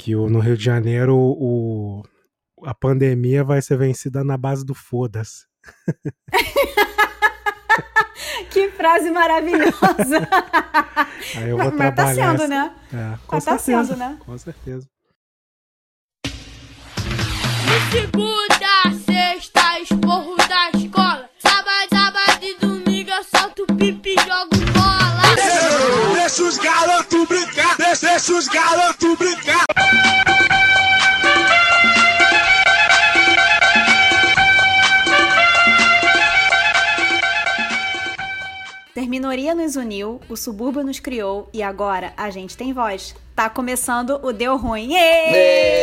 [0.00, 2.02] que o, no Rio de Janeiro o,
[2.64, 5.44] a pandemia vai ser vencida na base do foda-se.
[8.50, 10.26] que frase maravilhosa!
[11.36, 12.48] Aí eu vou mas, mas tá sendo, essa...
[12.48, 12.74] né?
[12.92, 14.18] É, com mas certeza, tá sendo, né?
[14.24, 14.88] Com certeza.
[16.24, 21.28] De segunda, sexta, esporro da escola.
[21.38, 25.34] Sábado, sábado e domingo eu solto pipi e jogo bola.
[25.34, 29.66] Deixa, deixa os garotos brincar, deixa, deixa os garotos brincar.
[38.94, 43.14] Terminoria nos uniu, o subúrbio nos criou e agora a gente tem voz.
[43.34, 44.94] Tá começando o Deu Ruim.
[44.94, 45.80] Êêêê!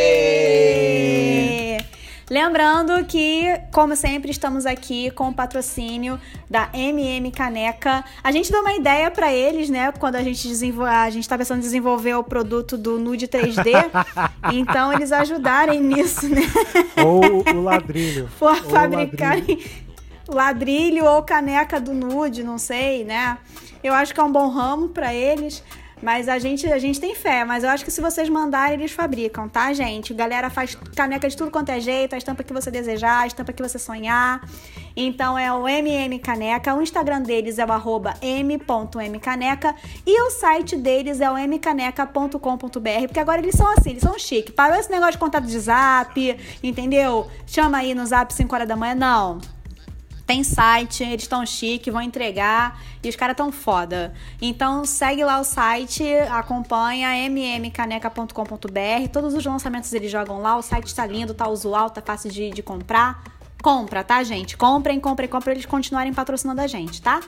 [2.30, 8.04] Lembrando que, como sempre, estamos aqui com o patrocínio da MM Caneca.
[8.22, 9.90] A gente deu uma ideia para eles, né?
[9.92, 13.72] Quando a gente desenvolve, a gente tá pensando em desenvolver o produto do Nude 3D.
[14.52, 16.42] então, eles ajudarem nisso, né?
[17.02, 18.28] Ou o ladrilho.
[18.38, 19.70] For Ou fabricarem ladrilho.
[20.28, 23.38] ladrilho ou caneca do nude, não sei, né?
[23.82, 25.62] Eu acho que é um bom ramo para eles.
[26.02, 28.92] Mas a gente, a gente tem fé, mas eu acho que se vocês mandarem, eles
[28.92, 30.14] fabricam, tá, gente?
[30.14, 33.52] Galera faz caneca de tudo quanto é jeito, a estampa que você desejar, a estampa
[33.52, 34.40] que você sonhar.
[34.96, 40.76] Então é o MM Caneca, o Instagram deles é o arroba m.mcaneca e o site
[40.76, 44.52] deles é o mcaneca.com.br, porque agora eles são assim, eles são chique.
[44.52, 47.28] Parou esse negócio de contato de zap, entendeu?
[47.46, 49.57] Chama aí no zap 5 horas da manhã, não
[50.28, 54.12] tem site, eles estão chique, vão entregar e os caras tão foda.
[54.42, 59.08] Então segue lá o site, acompanha mmcaneca.com.br.
[59.10, 62.50] Todos os lançamentos eles jogam lá, o site tá lindo, tá usual, tá fácil de,
[62.50, 63.24] de comprar.
[63.62, 64.54] Compra, tá, gente?
[64.54, 67.20] Comprem, comprem, comprem pra eles continuarem patrocinando a gente, tá?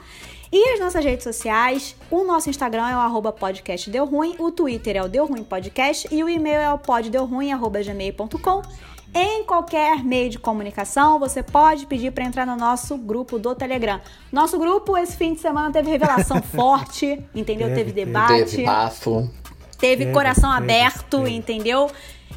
[0.51, 4.51] E as nossas redes sociais, o nosso Instagram é o arroba podcast Deu Ruim, o
[4.51, 8.90] Twitter é o Deu Ruim Podcast e o e-mail é o poddeuruim.gmail.com.
[9.13, 13.99] Em qualquer meio de comunicação, você pode pedir para entrar no nosso grupo do Telegram.
[14.31, 17.67] Nosso grupo, esse fim de semana, teve revelação forte, entendeu?
[17.69, 19.29] Teve, Teve, debate, Teve bafo.
[19.77, 21.31] teve Teve, coração teve, aberto, teve.
[21.31, 21.91] entendeu?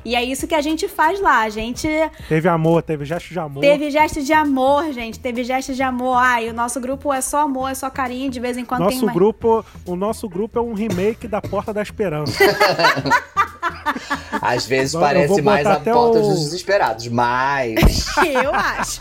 [0.05, 1.41] E é isso que a gente faz lá.
[1.43, 1.89] A gente
[2.29, 3.61] Teve amor, teve gesto de amor.
[3.63, 5.19] teve gesto de amor, gente.
[5.19, 6.17] Teve gesto de amor.
[6.19, 8.31] Ai, o nosso grupo é só amor, é só carinho.
[8.31, 9.13] De vez em quando tem Nosso uma...
[9.15, 12.37] grupo, o nosso grupo é um remake da Porta da Esperança.
[14.41, 17.75] Às vezes Agora parece mais botar a porta o- dos desesperados, mas.
[18.43, 19.01] Eu acho.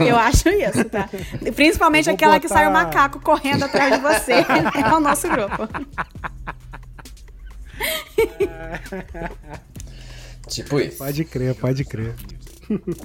[0.00, 1.08] Eu acho isso, tá?
[1.54, 4.34] Principalmente aquela que sai o botar- macaco correndo atrás de você.
[4.74, 5.68] É o nosso grupo.
[10.48, 10.98] tipo isso.
[10.98, 12.14] Pode crer, pode crer.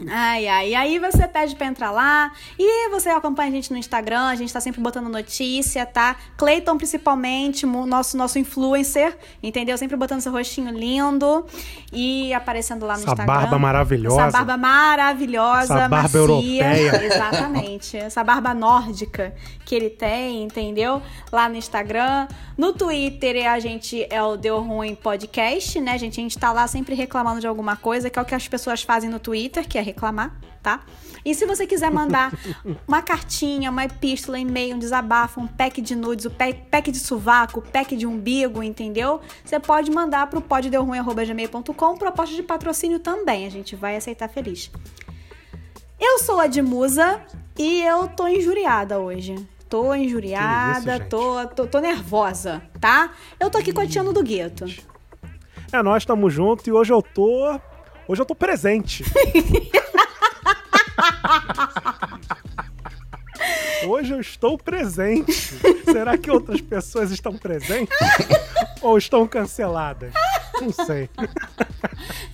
[0.10, 0.70] Ai, ai.
[0.70, 2.32] E aí você pede pra entrar lá.
[2.58, 4.28] E você acompanha a gente no Instagram.
[4.28, 6.16] A gente tá sempre botando notícia, tá?
[6.38, 9.18] Cleiton, principalmente, nosso, nosso influencer.
[9.42, 9.78] Entendeu?
[9.78, 11.46] Sempre botando seu rostinho lindo.
[11.92, 13.34] E aparecendo lá no Essa Instagram.
[13.34, 14.22] barba maravilhosa.
[14.24, 16.20] Essa barba maravilhosa, Essa barba macia.
[16.20, 17.04] europeia.
[17.06, 17.98] Exatamente.
[17.98, 19.34] Essa barba nórdica
[19.66, 21.02] que ele tem, entendeu?
[21.32, 22.28] Lá no Instagram.
[22.58, 26.20] No Twitter, a gente é o Deu Ruim Podcast, né, gente?
[26.20, 28.82] A gente tá lá sempre reclamando de alguma coisa, que é o que as pessoas
[28.82, 30.82] fazem no Twitter, que é reclamar, tá?
[31.26, 32.32] E se você quiser mandar
[32.88, 37.00] uma cartinha, uma epístola, e-mail, um desabafo, um pack de nudes, um pack, pack de
[37.00, 39.22] sovaco, pack de umbigo, entendeu?
[39.44, 44.72] Você pode mandar pro poddeuruim.gmail.com, proposta de patrocínio também, a gente vai aceitar feliz.
[46.00, 47.22] Eu sou a Edmusa
[47.58, 49.36] e eu tô injuriada hoje.
[49.70, 51.10] Tô injuriada, gente?
[51.10, 53.12] tô, tô, tô nervosa, tá?
[53.40, 54.66] Eu tô aqui com a Tiana do Gueto.
[55.72, 57.60] É, nós estamos juntos e hoje eu tô.
[58.10, 59.06] Hoje eu tô presente.
[63.88, 65.32] Hoje eu estou presente.
[65.86, 67.96] Será que outras pessoas estão presentes?
[68.82, 70.12] Ou estão canceladas?
[70.60, 71.08] Não sei.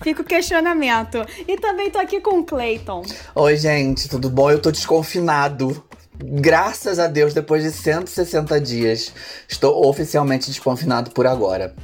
[0.02, 1.18] Fica o questionamento.
[1.46, 3.02] E também tô aqui com o Clayton.
[3.34, 4.50] Oi, gente, tudo bom?
[4.50, 5.84] Eu tô desconfinado.
[6.18, 9.12] Graças a Deus, depois de 160 dias,
[9.46, 11.76] estou oficialmente desconfinado por agora.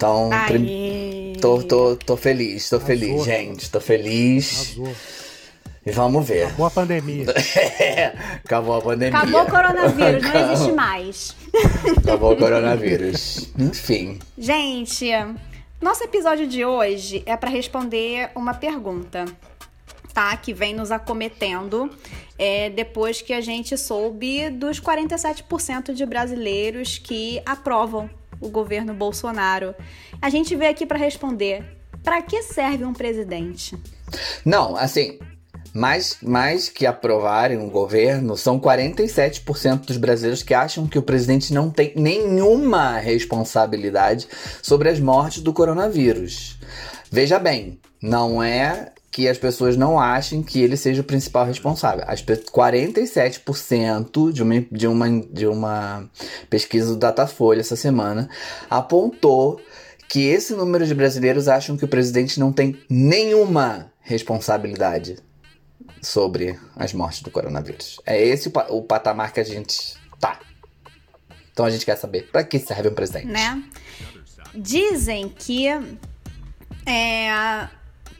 [0.00, 2.86] Então, prim- tô, tô, tô feliz, tô Arrasou.
[2.96, 3.70] feliz, gente.
[3.70, 4.74] Tô feliz.
[4.78, 4.94] Arrasou.
[5.84, 6.50] E vamos ver.
[6.54, 7.26] Boa pandemia.
[8.42, 9.18] Acabou a pandemia.
[9.18, 11.36] Acabou o coronavírus, não existe mais.
[11.98, 13.50] Acabou o coronavírus.
[13.58, 14.18] Enfim.
[14.38, 15.10] Gente,
[15.82, 19.26] nosso episódio de hoje é para responder uma pergunta,
[20.14, 20.34] tá?
[20.38, 21.90] Que vem nos acometendo
[22.38, 28.08] é, depois que a gente soube dos 47% de brasileiros que aprovam
[28.40, 29.74] o governo Bolsonaro.
[30.20, 31.64] A gente veio aqui para responder:
[32.02, 33.76] para que serve um presidente?
[34.44, 35.18] Não, assim,
[35.72, 41.52] mais, mais que aprovarem o governo, são 47% dos brasileiros que acham que o presidente
[41.52, 44.26] não tem nenhuma responsabilidade
[44.62, 46.58] sobre as mortes do coronavírus.
[47.10, 52.04] Veja bem, não é que as pessoas não achem que ele seja o principal responsável.
[52.06, 56.10] As 47% de uma, de, uma, de uma
[56.48, 58.28] pesquisa do Datafolha essa semana
[58.68, 59.60] apontou
[60.08, 65.16] que esse número de brasileiros acham que o presidente não tem nenhuma responsabilidade
[66.00, 68.00] sobre as mortes do coronavírus.
[68.06, 70.40] É esse o, o patamar que a gente tá.
[71.52, 73.26] Então a gente quer saber para que serve um presidente.
[73.26, 73.62] Né?
[74.54, 75.66] Dizem que
[76.86, 77.68] é,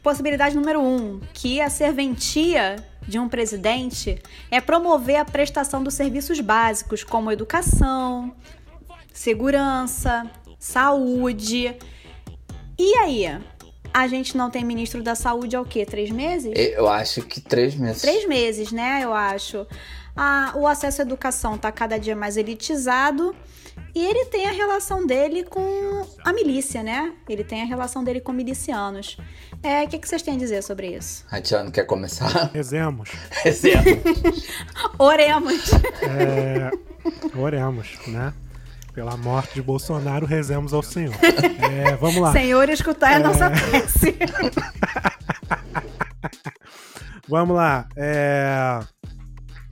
[0.02, 2.76] possibilidade número um, que a serventia
[3.06, 4.20] de um presidente
[4.50, 8.34] é promover a prestação dos serviços básicos, como educação,
[9.12, 11.74] segurança, saúde.
[12.78, 13.26] E aí?
[13.92, 15.84] A gente não tem ministro da saúde há o quê?
[15.84, 16.52] Três meses?
[16.54, 18.02] Eu acho que três meses.
[18.02, 19.00] Três meses, né?
[19.02, 19.66] Eu acho.
[20.16, 23.34] Ah, o acesso à educação está cada dia mais elitizado.
[23.94, 27.12] E ele tem a relação dele com a milícia, né?
[27.28, 29.16] Ele tem a relação dele com milicianos.
[29.62, 31.24] É, o que, que vocês têm a dizer sobre isso?
[31.28, 32.50] Ratiano, quer começar?
[32.54, 33.10] Rezemos.
[33.42, 33.84] Rezemos.
[34.98, 35.70] Oremos.
[36.02, 36.70] É,
[37.36, 38.32] oremos, né?
[38.92, 41.14] Pela morte de Bolsonaro, rezemos ao Senhor.
[41.22, 42.32] É, vamos lá.
[42.32, 44.16] Senhor, escutai a nossa prece.
[47.28, 47.88] Vamos lá.
[47.96, 48.80] É,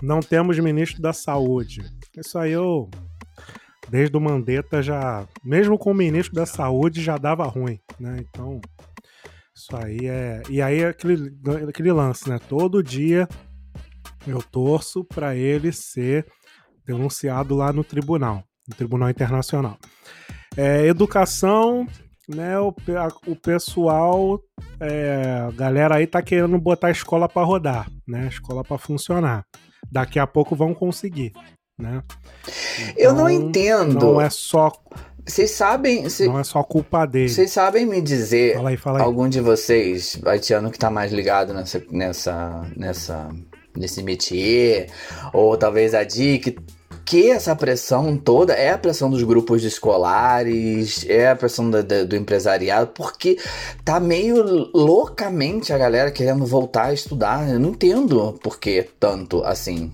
[0.00, 1.82] Não temos ministro da saúde.
[2.16, 2.88] Isso aí eu.
[3.88, 5.26] Desde o Mandetta já.
[5.42, 8.18] Mesmo com o ministro da saúde já dava ruim, né?
[8.20, 8.60] Então.
[9.54, 10.42] Isso aí é.
[10.48, 11.32] E aí é aquele,
[11.68, 12.38] aquele lance, né?
[12.48, 13.28] Todo dia
[14.26, 16.26] eu torço para ele ser
[16.86, 19.76] denunciado lá no tribunal, no Tribunal Internacional.
[20.56, 21.86] É, educação,
[22.28, 22.58] né?
[22.58, 22.74] O,
[23.26, 24.40] o pessoal,
[24.80, 28.24] é, a galera aí tá querendo botar a escola para rodar, né?
[28.24, 29.44] A escola para funcionar.
[29.90, 31.32] Daqui a pouco vão conseguir,
[31.78, 32.02] né?
[32.96, 33.98] Eu não Então, entendo.
[34.12, 34.72] Não é só,
[35.26, 36.08] Vocês sabem.
[36.08, 37.28] cê- não é só culpa dele.
[37.28, 39.04] Vocês sabem me dizer Fala aí, fala aí.
[39.04, 43.28] algum de vocês, haitiano que tá mais ligado nessa, nessa, nessa,
[43.76, 44.88] nesse métier,
[45.32, 46.58] ou talvez a Di, que,
[47.04, 52.04] que essa pressão toda é a pressão dos grupos escolares, é a pressão da- da-
[52.04, 53.38] do empresariado, porque
[53.84, 54.42] tá meio
[54.74, 57.48] loucamente a galera querendo voltar a estudar.
[57.48, 59.92] Eu não entendo por que tanto assim.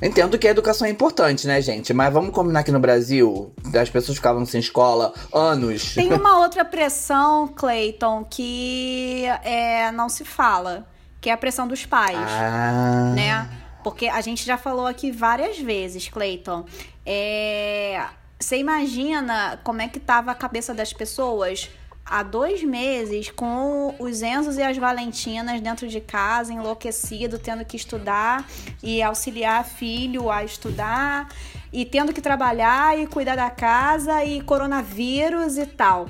[0.00, 1.92] Entendo que a educação é importante, né, gente?
[1.92, 5.94] Mas vamos combinar que no Brasil as pessoas ficavam sem escola anos.
[5.94, 10.86] Tem uma outra pressão, Clayton, que é, não se fala,
[11.20, 12.16] que é a pressão dos pais.
[12.18, 13.12] Ah.
[13.14, 13.50] né?
[13.82, 16.64] Porque a gente já falou aqui várias vezes, Clayton.
[17.04, 18.04] É,
[18.38, 21.70] Você imagina como é que tava a cabeça das pessoas
[22.10, 27.76] há dois meses com os Enzos e as Valentinas dentro de casa, enlouquecido, tendo que
[27.76, 28.46] estudar
[28.82, 31.28] e auxiliar filho a estudar
[31.72, 36.08] e tendo que trabalhar e cuidar da casa e coronavírus e tal.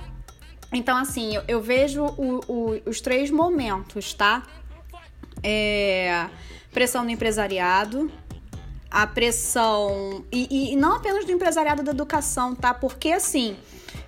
[0.73, 4.43] Então, assim, eu, eu vejo o- o- os três momentos, tá?
[5.43, 6.27] É,
[6.73, 8.11] pressão do empresariado,
[8.91, 10.25] a pressão.
[10.33, 12.73] E, e não apenas do empresariado da educação, tá?
[12.75, 13.57] Porque assim,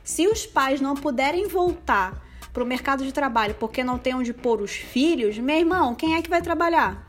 [0.02, 4.61] se os pais não puderem voltar pro mercado de trabalho porque não tem onde pôr
[4.61, 7.05] os filhos, meu irmão, quem é que vai trabalhar?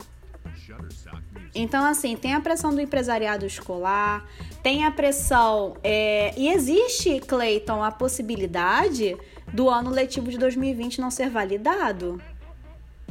[1.54, 4.24] Então, assim, tem a pressão do empresariado escolar,
[4.62, 5.76] tem a pressão.
[5.84, 9.16] é, E existe, Cleiton, a possibilidade
[9.52, 12.22] do ano letivo de 2020 não ser validado.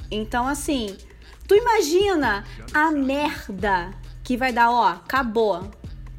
[0.09, 0.97] Então, assim,
[1.47, 3.91] tu imagina a merda
[4.23, 5.69] que vai dar, ó, acabou.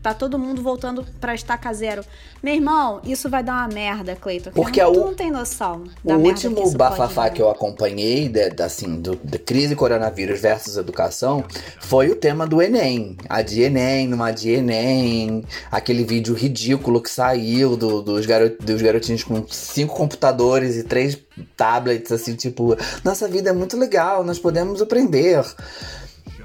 [0.03, 2.05] Tá todo mundo voltando pra estaca zero.
[2.43, 4.51] Meu irmão, isso vai dar uma merda, Cleiton.
[4.51, 8.65] Porque a tu não tem noção O último que bafafá que eu acompanhei da, da,
[8.65, 11.45] assim, do, da crise coronavírus versus educação
[11.81, 13.17] foi o tema do Enem.
[13.29, 18.83] A de Enem, numa de Enem, aquele vídeo ridículo que saiu do- dos, garo- dos
[18.83, 21.17] garotinhos com cinco computadores e três
[21.57, 25.45] tablets, assim, tipo, nossa vida é muito legal, nós podemos aprender.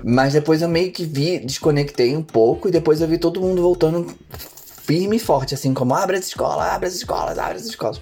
[0.03, 3.61] Mas depois eu meio que vi, desconectei um pouco e depois eu vi todo mundo
[3.61, 4.07] voltando
[4.87, 7.99] firme e forte, assim, como abre as escolas, abre as escolas, abre as escolas.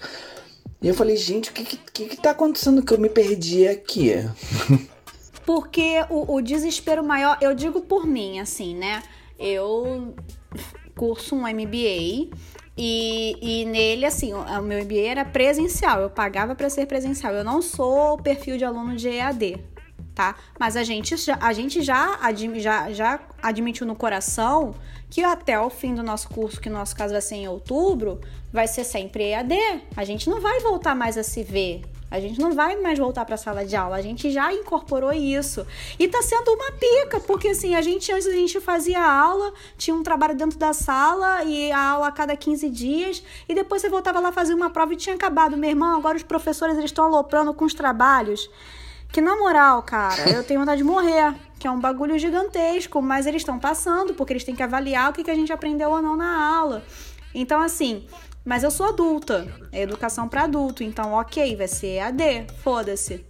[0.82, 4.14] E eu falei, gente, o que, que, que tá acontecendo que eu me perdi aqui?
[5.46, 9.02] Porque o, o desespero maior, eu digo por mim, assim, né?
[9.38, 10.14] Eu
[10.96, 12.30] curso um MBA
[12.78, 17.34] e, e nele, assim, o, o meu MBA era presencial, eu pagava para ser presencial.
[17.34, 19.60] Eu não sou o perfil de aluno de EAD,
[20.16, 20.36] tá?
[20.58, 22.18] Mas a gente a gente já,
[22.58, 24.74] já, já admitiu no coração
[25.10, 28.20] que até o fim do nosso curso, que no nosso caso vai ser em outubro,
[28.52, 29.56] vai ser sempre EAD.
[29.96, 33.26] A gente não vai voltar mais a se ver A gente não vai mais voltar
[33.26, 35.66] para a sala de aula, a gente já incorporou isso.
[36.00, 39.96] E tá sendo uma pica, porque assim, a gente antes a gente fazia aula, tinha
[39.96, 43.90] um trabalho dentro da sala e a aula a cada 15 dias, e depois você
[43.90, 45.58] voltava lá fazer uma prova e tinha acabado.
[45.58, 48.50] Meu irmão, agora os professores eles estão aloprando com os trabalhos.
[49.16, 53.26] Que na moral, cara, eu tenho vontade de morrer, que é um bagulho gigantesco, mas
[53.26, 56.02] eles estão passando, porque eles têm que avaliar o que, que a gente aprendeu ou
[56.02, 56.84] não na aula.
[57.34, 58.06] Então, assim,
[58.44, 63.26] mas eu sou adulta, é educação para adulto, então ok, vai ser AD, foda-se.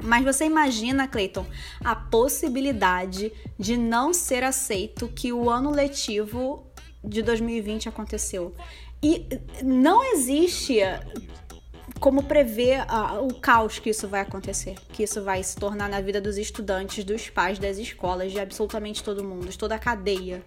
[0.00, 1.44] Mas você imagina, Cleiton,
[1.82, 6.64] a possibilidade de não ser aceito que o ano letivo
[7.02, 8.54] de 2020 aconteceu.
[9.02, 9.26] E
[9.64, 10.78] não existe
[12.00, 16.00] como prever uh, o caos que isso vai acontecer, que isso vai se tornar na
[16.00, 20.42] vida dos estudantes, dos pais, das escolas, de absolutamente todo mundo, de toda a cadeia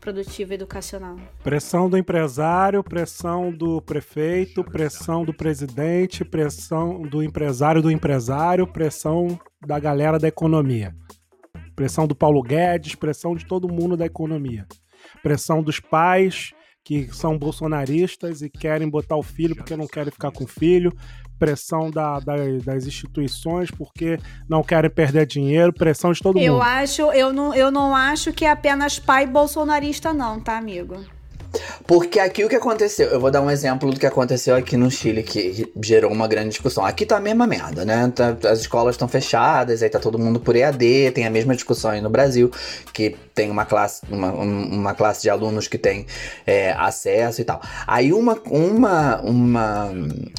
[0.00, 1.16] produtiva educacional.
[1.42, 9.38] Pressão do empresário, pressão do prefeito, pressão do presidente, pressão do empresário do empresário, pressão
[9.66, 10.94] da galera da economia.
[11.74, 14.66] Pressão do Paulo Guedes, pressão de todo mundo da economia.
[15.22, 16.52] Pressão dos pais,
[16.84, 20.92] que são bolsonaristas e querem botar o filho porque não querem ficar com o filho,
[21.38, 26.62] pressão da, da, das instituições porque não querem perder dinheiro, pressão de todo eu mundo.
[26.62, 31.02] Acho, eu, não, eu não acho que é apenas pai bolsonarista, não, tá, amigo?
[31.86, 34.90] Porque aqui o que aconteceu, eu vou dar um exemplo do que aconteceu aqui no
[34.90, 36.84] Chile, que gerou uma grande discussão.
[36.84, 38.12] Aqui tá a mesma merda, né?
[38.14, 41.90] Tá, as escolas estão fechadas, aí tá todo mundo por EAD, tem a mesma discussão
[41.90, 42.50] aí no Brasil,
[42.92, 46.06] que tem uma classe, uma, uma classe de alunos que tem
[46.46, 47.60] é, acesso e tal.
[47.86, 49.90] Aí uma, uma, uma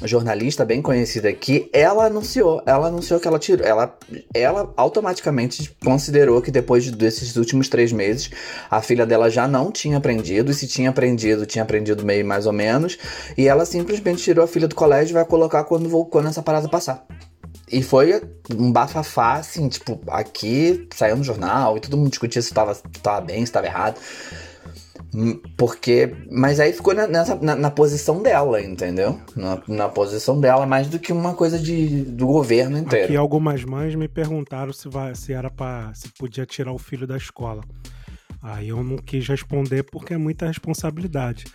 [0.03, 3.97] jornalista bem conhecida aqui, ela anunciou, ela anunciou que ela tirou, ela,
[4.33, 8.29] ela automaticamente considerou que depois desses últimos três meses,
[8.69, 12.25] a filha dela já não tinha aprendido, e se tinha aprendido aprendido, tinha aprendido meio
[12.25, 12.97] mais ou menos,
[13.37, 16.67] e ela simplesmente tirou a filha do colégio e vai colocar quando, quando essa parada
[16.67, 17.05] passar.
[17.71, 18.21] E foi
[18.53, 23.21] um bafafá, assim, tipo, aqui saiu no jornal e todo mundo discutia se estava tava
[23.21, 23.99] bem, se estava errado.
[25.13, 26.13] Hum, porque.
[26.29, 29.19] Mas aí ficou nessa, na, na posição dela, entendeu?
[29.35, 33.05] Na, na, posição dela, mais do que uma coisa de, do governo inteiro.
[33.05, 37.07] Aqui algumas mães me perguntaram se, vai, se era para se podia tirar o filho
[37.07, 37.63] da escola.
[38.45, 41.45] Aí eu não quis responder porque é muita responsabilidade.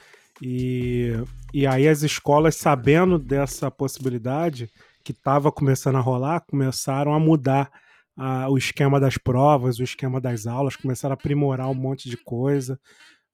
[0.43, 1.13] E,
[1.55, 4.69] e aí as escolas, sabendo dessa possibilidade
[5.05, 7.71] que estava começando a rolar, começaram a mudar
[8.17, 12.17] a, o esquema das provas, o esquema das aulas, começaram a aprimorar um monte de
[12.17, 12.77] coisa.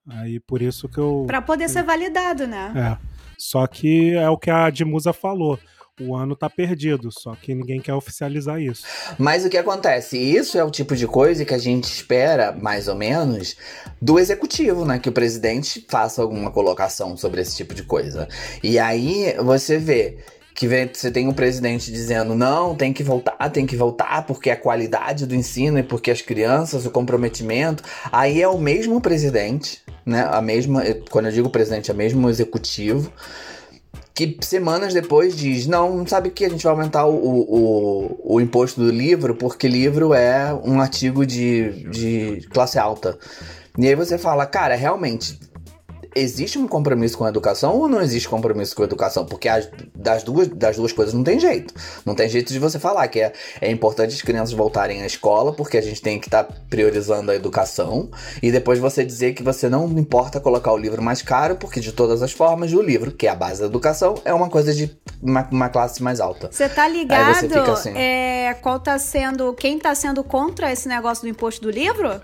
[0.07, 1.25] Aí por isso que eu.
[1.27, 2.75] Para poder ser validado, né?
[2.77, 3.07] É.
[3.39, 5.59] Só que é o que a Dimusa falou
[6.01, 8.85] o ano tá perdido, só que ninguém quer oficializar isso.
[9.19, 10.19] Mas o que acontece?
[10.19, 13.57] Isso é o tipo de coisa que a gente espera, mais ou menos,
[14.01, 14.99] do executivo, né?
[14.99, 18.29] Que o presidente faça alguma colocação sobre esse tipo de coisa.
[18.63, 20.19] E aí você vê
[20.55, 24.57] que você tem um presidente dizendo não, tem que voltar, tem que voltar, porque a
[24.57, 27.83] qualidade do ensino e porque as crianças, o comprometimento.
[28.13, 30.27] Aí é o mesmo presidente, né?
[30.31, 33.11] A mesma, quando eu digo presidente, é o mesmo executivo
[34.17, 38.81] que semanas depois diz: não, sabe que a gente vai aumentar o, o, o, imposto
[38.81, 43.19] do livro porque livro é um artigo de, de classe alta.
[43.77, 45.39] E aí você fala, cara, realmente,
[46.17, 49.27] existe um compromisso com a educação ou não existe compromisso com a educação?
[49.27, 51.75] Porque as, das, duas, das duas coisas não tem jeito.
[52.05, 55.53] Não tem jeito de você falar que é, é importante as crianças voltarem à escola
[55.53, 58.11] porque a gente tem que estar tá priorizando a educação
[58.43, 61.93] e depois você dizer que você não importa colocar o livro mais caro porque de
[61.93, 64.97] todas as formas o livro, que é a base da educação, é uma coisa de
[65.23, 66.49] uma, uma classe mais alta.
[66.51, 67.35] Você tá ligado?
[67.35, 71.71] Você assim, é, qual tá sendo, quem tá sendo contra esse negócio do imposto do
[71.71, 72.21] livro?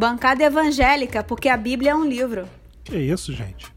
[0.00, 2.48] Bancada evangélica, porque a Bíblia é um livro.
[2.82, 3.70] Que isso, gente?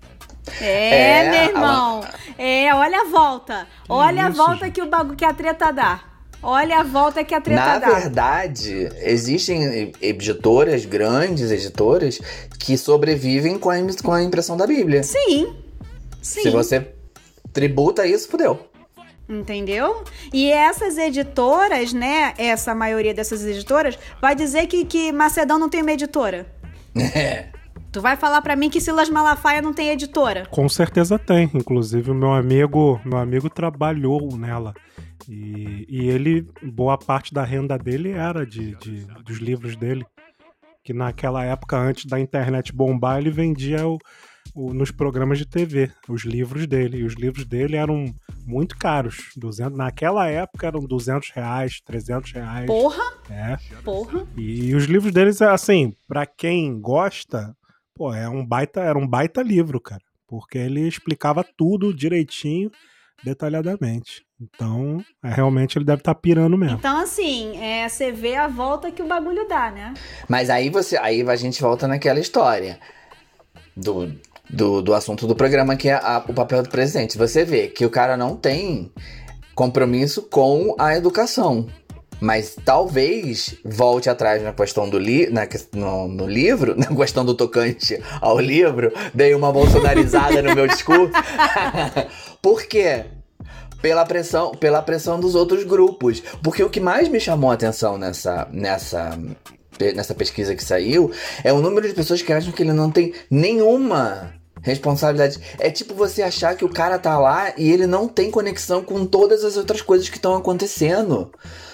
[0.61, 2.01] É, é meu irmão.
[2.37, 3.67] É, olha a volta.
[3.83, 4.73] Que olha isso, a volta gente?
[4.75, 6.01] que o bagulho que a treta dá.
[6.41, 7.87] Olha a volta que a treta Na dá.
[7.87, 12.21] Na verdade, existem editoras, grandes editoras,
[12.57, 15.03] que sobrevivem com a, com a impressão da Bíblia.
[15.03, 15.53] Sim.
[16.21, 16.43] Sim.
[16.43, 16.87] Se você
[17.51, 18.69] tributa isso, fudeu.
[19.27, 20.03] Entendeu?
[20.33, 22.33] E essas editoras, né?
[22.37, 26.45] Essa maioria dessas editoras vai dizer que, que Macedão não tem uma editora.
[26.95, 27.47] É.
[27.91, 30.47] Tu vai falar para mim que Silas Malafaia não tem editora?
[30.47, 31.49] Com certeza tem.
[31.53, 34.73] Inclusive, o meu amigo, meu amigo trabalhou nela.
[35.29, 40.03] E, e ele, boa parte da renda dele era de, de, dos livros dele.
[40.83, 43.97] Que naquela época, antes da internet bombar, ele vendia o,
[44.53, 46.99] o, nos programas de TV, os livros dele.
[46.99, 48.05] E os livros dele eram
[48.45, 49.31] muito caros.
[49.35, 52.65] 200, naquela época eram 200 reais, 300 reais.
[52.67, 53.03] Porra!
[53.29, 53.57] É.
[53.83, 54.27] Porra!
[54.37, 57.55] E, e os livros deles, assim, para quem gosta,
[57.95, 60.01] pô, é um baita, era um baita livro, cara.
[60.27, 62.71] Porque ele explicava tudo direitinho.
[63.23, 64.25] detalhadamente.
[64.41, 66.77] Então, é, realmente ele deve estar tá pirando mesmo.
[66.77, 69.93] Então, assim, é, você vê a volta que o bagulho dá, né?
[70.27, 72.77] Mas aí você, aí a gente volta naquela história
[73.77, 74.13] do,
[74.49, 77.17] do, do assunto do programa, que é a, o papel do presidente.
[77.17, 78.91] Você vê que o cara não tem
[79.55, 81.67] compromisso com a educação.
[82.19, 87.33] Mas talvez volte atrás na questão do li na, no, no, livro, na questão do
[87.33, 91.11] tocante ao livro, dei uma bolsonarizada no meu discurso.
[92.41, 93.05] Por quê?
[93.81, 96.23] Pela pressão, pela pressão dos outros grupos.
[96.41, 99.19] Porque o que mais me chamou a atenção nessa, nessa,
[99.95, 101.11] nessa pesquisa que saiu
[101.43, 105.39] é o número de pessoas que acham que ele não tem nenhuma responsabilidade.
[105.59, 109.05] É tipo você achar que o cara tá lá e ele não tem conexão com
[109.05, 111.31] todas as outras coisas que estão acontecendo.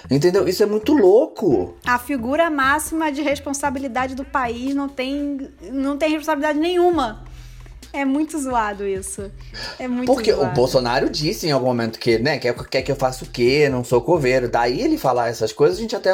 [0.09, 0.47] Entendeu?
[0.47, 1.75] Isso é muito louco.
[1.85, 7.23] A figura máxima de responsabilidade do país não tem, não tem responsabilidade nenhuma.
[7.91, 9.31] É muito zoado isso.
[9.77, 10.51] É muito Porque zoado.
[10.51, 13.67] o Bolsonaro disse em algum momento que, né, quer, quer que eu faça o quê?
[13.69, 14.49] Não sou coveiro.
[14.49, 16.13] Daí ele falar essas coisas, a gente até.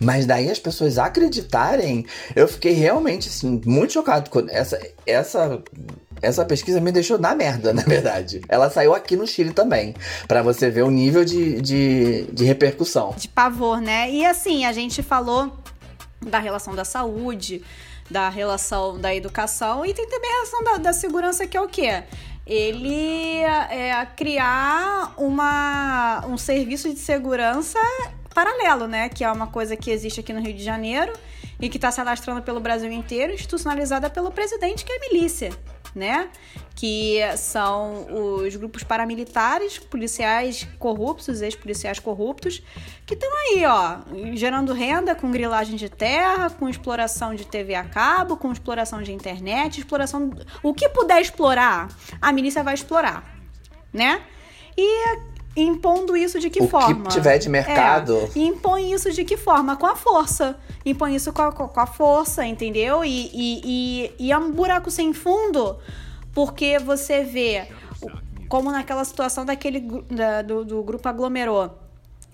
[0.00, 4.80] Mas daí as pessoas acreditarem, eu fiquei realmente, assim, muito chocado com essa.
[5.06, 5.62] essa
[6.22, 8.40] essa pesquisa me deixou na merda, na verdade.
[8.48, 9.94] Ela saiu aqui no Chile também,
[10.26, 13.14] para você ver o nível de, de, de repercussão.
[13.16, 14.10] De pavor, né?
[14.10, 15.52] E assim, a gente falou
[16.20, 17.62] da relação da saúde,
[18.10, 21.68] da relação da educação e tem também a relação da, da segurança, que é o
[21.68, 22.02] quê?
[22.46, 27.78] Ele é criar uma, um serviço de segurança
[28.32, 29.08] paralelo, né?
[29.08, 31.12] Que é uma coisa que existe aqui no Rio de Janeiro
[31.60, 35.50] e que está se alastrando pelo Brasil inteiro, institucionalizada pelo presidente, que é a milícia
[35.96, 36.28] né?
[36.74, 38.06] Que são
[38.42, 42.62] os grupos paramilitares, policiais corruptos, ex-policiais corruptos,
[43.06, 44.00] que estão aí, ó,
[44.34, 49.12] gerando renda com grilagem de terra, com exploração de TV a cabo, com exploração de
[49.12, 50.30] internet, exploração.
[50.62, 51.88] O que puder explorar,
[52.20, 53.24] a milícia vai explorar,
[53.92, 54.22] né?
[54.76, 57.00] E impondo isso de que o forma?
[57.00, 58.30] O que tiver de mercado.
[58.34, 59.76] É, impõe isso de que forma?
[59.76, 60.58] Com a força.
[60.84, 63.04] Impõe isso com a, com a força, entendeu?
[63.04, 65.78] E, e, e, e é um buraco sem fundo,
[66.32, 67.68] porque você vê,
[68.48, 71.78] como naquela situação daquele da, do, do grupo aglomerou.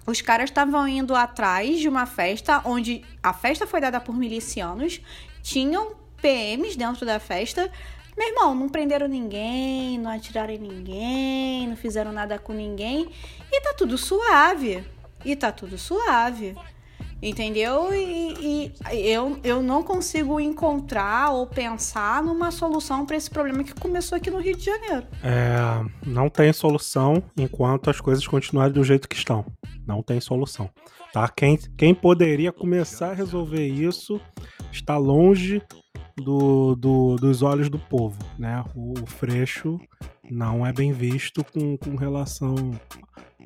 [0.07, 5.01] Os caras estavam indo atrás de uma festa onde a festa foi dada por milicianos,
[5.43, 7.71] tinham PMs dentro da festa,
[8.17, 13.09] meu irmão, não prenderam ninguém, não atiraram em ninguém, não fizeram nada com ninguém
[13.51, 14.85] e tá tudo suave.
[15.25, 16.55] E tá tudo suave.
[17.23, 17.95] Entendeu?
[17.95, 23.73] E, e, eu, eu não consigo encontrar ou pensar numa solução para esse problema que
[23.75, 25.07] começou aqui no Rio de Janeiro.
[25.23, 29.47] É, não tem solução enquanto as coisas continuarem do jeito que estão.
[29.87, 30.69] Não tem solução.
[31.13, 31.29] Tá?
[31.29, 34.21] Quem, quem poderia começar a resolver isso
[34.73, 35.63] está longe
[36.17, 38.65] do, do, dos olhos do povo, né?
[38.75, 39.79] O, o Freixo
[40.31, 42.55] não é bem visto com, com relação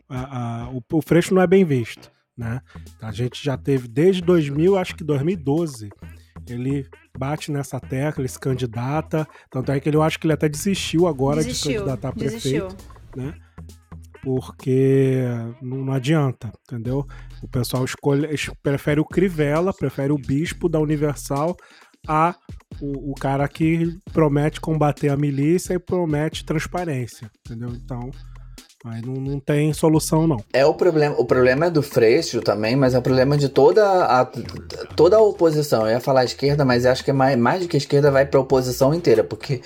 [0.09, 2.61] a, a o, o Freixo não é bem visto, né?
[3.01, 5.91] A gente já teve desde 2000, acho que 2012,
[6.49, 6.87] ele
[7.19, 10.49] bate nessa tecla, ele se candidata, tanto é que ele, eu acho que ele até
[10.49, 12.69] desistiu agora desistiu, de candidatar a prefeito, desistiu.
[13.17, 13.35] né?
[14.23, 15.23] Porque
[15.63, 17.07] não, não, adianta, entendeu?
[17.41, 18.29] O pessoal escolhe,
[18.61, 21.57] prefere o Crivella, prefere o bispo da Universal
[22.07, 22.35] a
[22.81, 27.71] o, o, cara que promete combater a milícia e promete transparência, entendeu?
[27.71, 28.11] Então,
[28.85, 30.37] aí não, não tem solução, não.
[30.53, 31.15] É o problema.
[31.19, 34.27] O problema é do Freixo também, mas é o problema de toda a,
[34.95, 35.83] toda a oposição.
[35.83, 38.39] Eu ia falar esquerda, mas acho que é mais, mais do que esquerda vai para
[38.39, 39.63] a oposição inteira, porque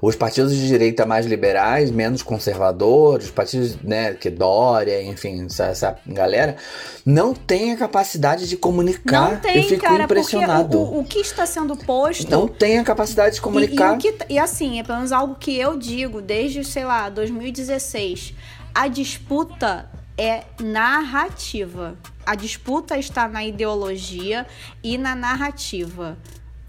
[0.00, 5.66] os partidos de direita mais liberais, menos conservadores, os partidos, né, que Dória, enfim, essa,
[5.66, 6.56] essa galera,
[7.04, 9.32] não tem a capacidade de comunicar.
[9.32, 10.78] Não tem, Eu fico cara, impressionado.
[10.78, 12.30] O, o, que está sendo posto.
[12.30, 13.94] Não tem a capacidade de comunicar.
[13.94, 17.08] E, e, que, e assim, é pelo menos algo que eu digo desde, sei lá,
[17.08, 18.34] 2016.
[18.74, 21.96] A disputa é narrativa.
[22.26, 24.46] A disputa está na ideologia
[24.82, 26.16] e na narrativa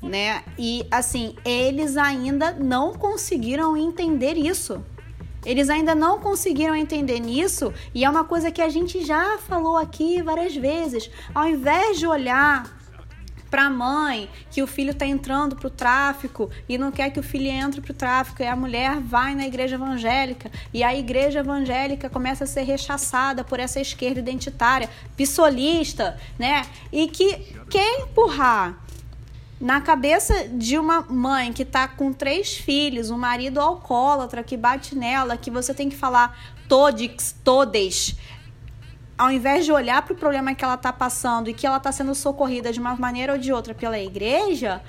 [0.05, 0.43] né?
[0.57, 4.83] E assim, eles ainda não conseguiram entender isso.
[5.45, 9.77] Eles ainda não conseguiram entender nisso, e é uma coisa que a gente já falou
[9.77, 11.09] aqui várias vezes.
[11.35, 12.75] Ao invés de olhar
[13.49, 17.19] para a mãe que o filho está entrando para o tráfico e não quer que
[17.19, 20.95] o filho entre para o tráfico e a mulher vai na igreja evangélica e a
[20.95, 26.63] igreja evangélica começa a ser rechaçada por essa esquerda identitária, pissolista, né?
[26.91, 28.84] E que quer empurrar
[29.59, 34.95] na cabeça de uma mãe que tá com três filhos, um marido alcoólatra que bate
[34.95, 36.37] nela, que você tem que falar
[36.67, 38.15] todes, todes,
[39.17, 41.91] ao invés de olhar para o problema que ela tá passando e que ela tá
[41.91, 44.81] sendo socorrida de uma maneira ou de outra pela igreja,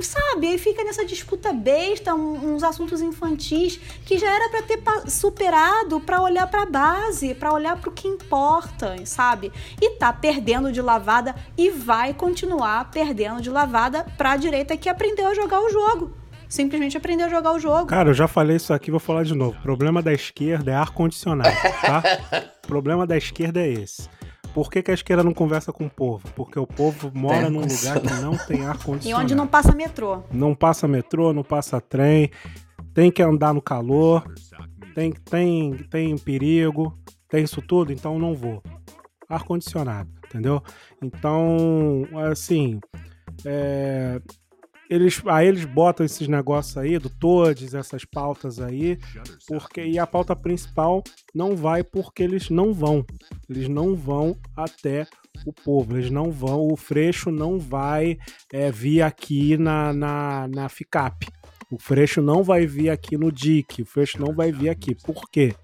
[0.00, 6.00] sabe, aí fica nessa disputa besta, uns assuntos infantis que já era pra ter superado
[6.00, 9.52] pra olhar pra base, pra olhar pro que importa, sabe?
[9.80, 15.28] E tá perdendo de lavada e vai continuar perdendo de lavada pra direita que aprendeu
[15.28, 16.12] a jogar o jogo.
[16.48, 17.86] Simplesmente aprendeu a jogar o jogo.
[17.86, 19.56] Cara, eu já falei isso aqui, vou falar de novo.
[19.56, 22.02] O problema da esquerda é ar-condicionado, tá?
[22.64, 24.08] o problema da esquerda é esse.
[24.54, 26.28] Por que, que a esquerda não conversa com o povo?
[26.34, 29.24] Porque o povo mora num lugar que não tem E ar-condicionado.
[29.24, 30.22] onde não passa metrô.
[30.32, 32.30] Não passa metrô, não passa trem,
[32.92, 34.24] tem que andar no calor,
[34.94, 38.60] tem, tem, tem perigo, tem isso tudo, então não vou.
[39.28, 40.60] Ar-condicionado, entendeu?
[41.00, 42.80] Então, assim,
[43.44, 44.20] é,
[44.90, 48.98] eles, aí eles botam esses negócios aí, do Todes, essas pautas aí,
[49.46, 53.06] porque e a pauta principal não vai porque eles não vão.
[53.48, 55.06] Eles não vão até
[55.46, 58.18] o povo, eles não vão, o Freixo não vai
[58.52, 61.28] é, vir aqui na, na, na FICAP.
[61.70, 64.92] O Freixo não vai vir aqui no DIC, o Freixo não vai vir aqui.
[64.92, 65.54] Por quê?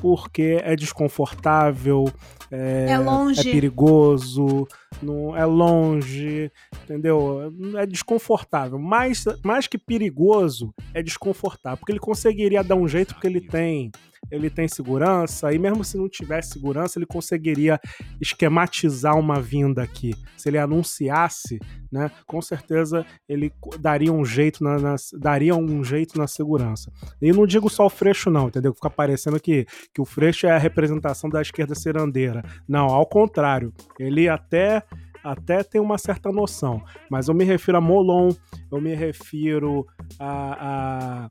[0.00, 2.04] Porque é desconfortável,
[2.50, 3.40] é, É longe.
[3.48, 4.68] é perigoso,
[5.02, 6.50] não, é longe,
[6.84, 7.52] entendeu?
[7.76, 8.78] É desconfortável.
[8.78, 11.78] Mais, mais que perigoso, é desconfortável.
[11.78, 13.90] Porque ele conseguiria dar um jeito, porque ele tem.
[14.30, 17.80] Ele tem segurança, e mesmo se não tivesse segurança, ele conseguiria
[18.20, 20.14] esquematizar uma vinda aqui.
[20.36, 21.58] Se ele anunciasse,
[21.90, 26.90] né, com certeza ele daria um jeito na, na- daria um jeito na segurança.
[27.22, 28.74] E não digo só o Freixo não, entendeu?
[28.74, 32.42] Fica parecendo que, que o Freixo é a representação da esquerda cirandeira.
[32.68, 33.72] Não, ao contrário.
[33.98, 34.82] Ele até
[35.24, 38.30] até tem uma certa noção, mas eu me refiro a Molon,
[38.70, 39.84] eu me refiro
[40.20, 41.30] a, a,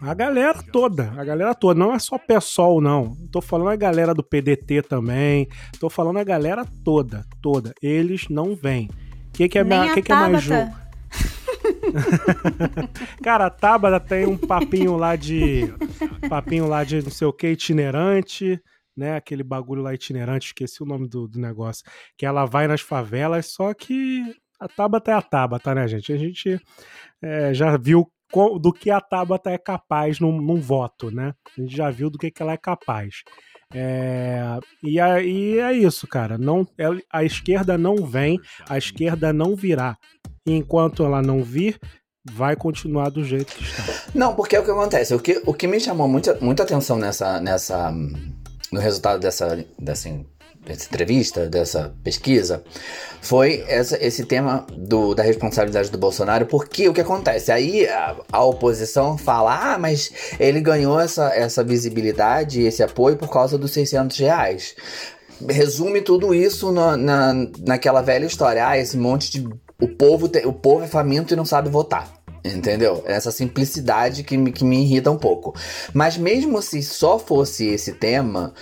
[0.00, 4.14] a galera toda, a galera toda, não é só PSOL não, tô falando a galera
[4.14, 8.88] do PDT também, tô falando a galera toda, toda, eles não vêm.
[9.28, 9.64] O que, que é,
[9.94, 10.82] que que é mais jogo?
[13.22, 15.72] Cara, a Tabata tem um papinho lá de.
[16.28, 18.60] papinho lá de não sei o que, itinerante,
[18.96, 19.16] né?
[19.16, 21.84] Aquele bagulho lá itinerante, esqueci o nome do, do negócio.
[22.16, 24.22] Que ela vai nas favelas, só que
[24.60, 26.12] a Tabata é a Tabata, né, gente?
[26.12, 26.60] A gente
[27.20, 28.06] é, já viu
[28.60, 31.34] do que a Tabata é capaz num, num voto, né?
[31.56, 33.22] A gente já viu do que, que ela é capaz.
[33.74, 36.36] É, e é isso, cara.
[36.36, 39.96] Não, é- a esquerda não vem, a esquerda não virá.
[40.46, 41.78] E enquanto ela não vir,
[42.30, 43.82] vai continuar do jeito que está.
[44.14, 45.14] Não, porque é o que acontece.
[45.14, 47.90] O que, o que me chamou muita, muita atenção nessa, nessa,
[48.72, 50.08] no resultado dessa, dessa,
[50.64, 52.62] dessa entrevista, dessa pesquisa,
[53.20, 56.46] foi essa, esse tema do, da responsabilidade do Bolsonaro.
[56.46, 57.50] Porque o que acontece?
[57.50, 63.28] Aí a, a oposição fala: ah, mas ele ganhou essa, essa visibilidade, esse apoio por
[63.28, 64.74] causa dos 600 reais.
[65.48, 67.34] Resume tudo isso na, na,
[67.66, 68.66] naquela velha história.
[68.66, 69.48] Ah, esse monte de.
[69.80, 72.21] O povo, te- o povo é faminto e não sabe votar.
[72.44, 73.02] Entendeu?
[73.06, 75.54] Essa simplicidade que me, que me irrita um pouco.
[75.94, 78.52] Mas mesmo se só fosse esse tema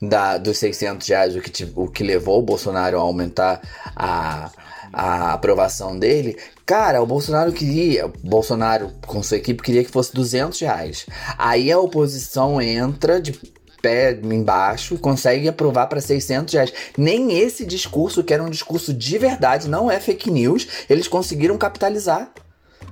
[0.00, 3.62] da, dos 600 reais, o que, ti- o que levou o Bolsonaro a aumentar
[3.96, 4.50] a,
[4.92, 10.12] a aprovação dele, cara, o Bolsonaro queria, o Bolsonaro com sua equipe queria que fosse
[10.14, 11.06] 200 reais.
[11.38, 13.32] Aí a oposição entra de
[13.80, 16.72] pé embaixo consegue aprovar para 600 reais.
[16.98, 21.56] Nem esse discurso, que era um discurso de verdade, não é fake news, eles conseguiram
[21.56, 22.30] capitalizar.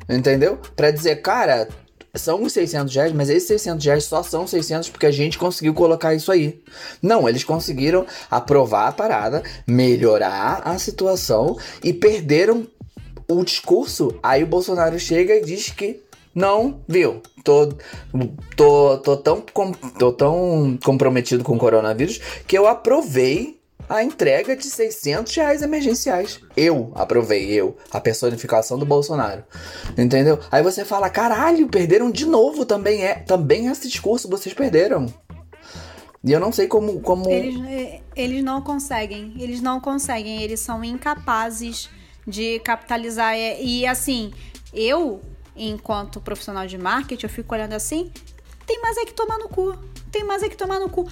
[0.08, 0.58] Entendeu?
[0.74, 1.68] Pra dizer, cara,
[2.14, 5.74] são os 600 reais, mas esses 600 reais só são 600 porque a gente conseguiu
[5.74, 6.60] colocar isso aí.
[7.02, 12.66] Não, eles conseguiram aprovar a parada, melhorar a situação e perderam
[13.28, 14.14] o discurso.
[14.22, 16.00] Aí o Bolsonaro chega e diz que
[16.34, 17.20] não, viu?
[17.44, 17.72] Tô,
[18.56, 23.57] tô, tô, tão, com- tô tão comprometido com o coronavírus que eu aprovei
[23.88, 26.40] a entrega de 600 reais emergenciais.
[26.56, 29.44] Eu aprovei, eu, a personificação do Bolsonaro.
[29.96, 30.38] Entendeu?
[30.50, 35.06] Aí você fala, caralho, perderam de novo também é, também esse discurso vocês perderam.
[36.22, 40.60] E eu não sei como, como Eles, eh, eles não conseguem, eles não conseguem, eles
[40.60, 41.88] são incapazes
[42.26, 43.34] de capitalizar.
[43.36, 44.32] E, e, assim,
[44.74, 45.20] eu,
[45.56, 48.12] enquanto profissional de marketing, eu fico olhando assim,
[48.66, 49.78] tem mais é que tomar no cu,
[50.10, 51.08] tem mais é que tomar no cu.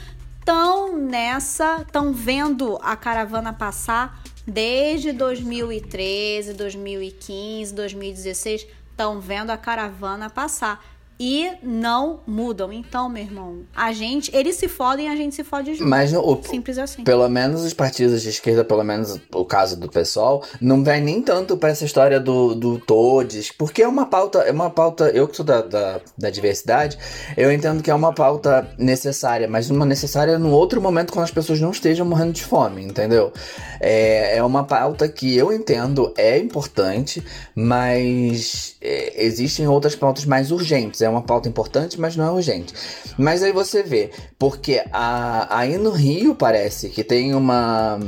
[0.47, 10.31] Tão nessa, tão vendo a caravana passar desde 2013, 2015, 2016, estão vendo a caravana
[10.31, 10.81] passar.
[11.19, 12.73] E não mudam.
[12.73, 15.89] Então, meu irmão, a gente, eles se fodem, a gente se fode junto.
[15.89, 17.05] Mas o, Simples assim.
[17.05, 21.23] Pelo menos os partidos de esquerda, pelo menos o caso do pessoal, não vai nem
[21.23, 25.27] tanto pra essa história do, do Todes, porque é uma pauta, é uma pauta, eu
[25.27, 26.99] que sou da, da, da diversidade,
[27.37, 31.31] eu entendo que é uma pauta necessária, mas uma necessária num outro momento quando as
[31.31, 33.33] pessoas não estejam morrendo de fome, entendeu?
[33.81, 37.25] É, é uma pauta que eu entendo é importante,
[37.55, 41.01] mas é, existem outras pautas mais urgentes.
[41.07, 42.75] É uma pauta importante, mas não é urgente.
[43.17, 47.99] Mas aí você vê, porque a, aí no Rio parece que tem uma,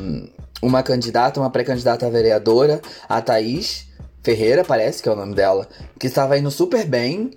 [0.60, 3.86] uma candidata, uma pré-candidata a vereadora, a Thaís
[4.22, 5.66] Ferreira, parece que é o nome dela,
[5.98, 7.30] que estava indo super bem.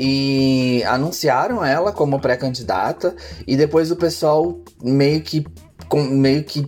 [0.00, 5.44] E anunciaram ela como pré-candidata e depois o pessoal meio que
[5.88, 6.64] com- meio que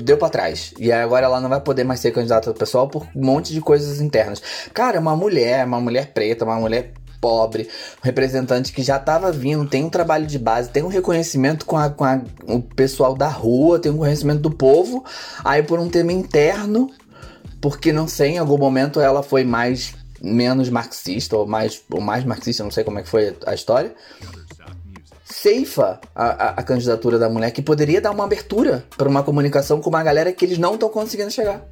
[0.00, 0.72] deu pra trás.
[0.78, 3.60] E agora ela não vai poder mais ser candidata do pessoal por um monte de
[3.60, 4.40] coisas internas.
[4.72, 7.68] Cara, uma mulher, uma mulher preta, uma mulher pobre,
[8.02, 11.76] um representante que já tava vindo, tem um trabalho de base, tem um reconhecimento com,
[11.76, 15.04] a, com a- o pessoal da rua, tem um reconhecimento do povo.
[15.44, 16.90] Aí por um tema interno,
[17.60, 22.24] porque não sei, em algum momento ela foi mais menos marxista ou mais ou mais
[22.24, 23.94] marxista, não sei como é que foi a história.
[25.24, 29.80] Ceifa a, a, a candidatura da mulher que poderia dar uma abertura para uma comunicação
[29.80, 31.62] com uma galera que eles não estão conseguindo chegar.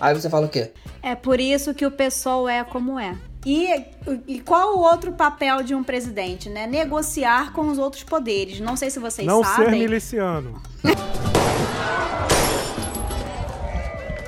[0.00, 0.70] Aí você fala o quê?
[1.02, 3.14] É por isso que o pessoal é como é.
[3.50, 3.82] E,
[4.26, 6.66] e qual o outro papel de um presidente, né?
[6.66, 8.60] Negociar com os outros poderes.
[8.60, 9.80] Não sei se vocês Não ser sabem.
[9.80, 10.60] miliciano.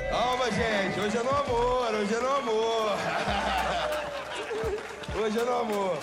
[0.09, 0.99] Calma, gente.
[0.99, 2.91] Hoje é no amor, hoje é no amor.
[5.23, 5.97] Hoje é no amor.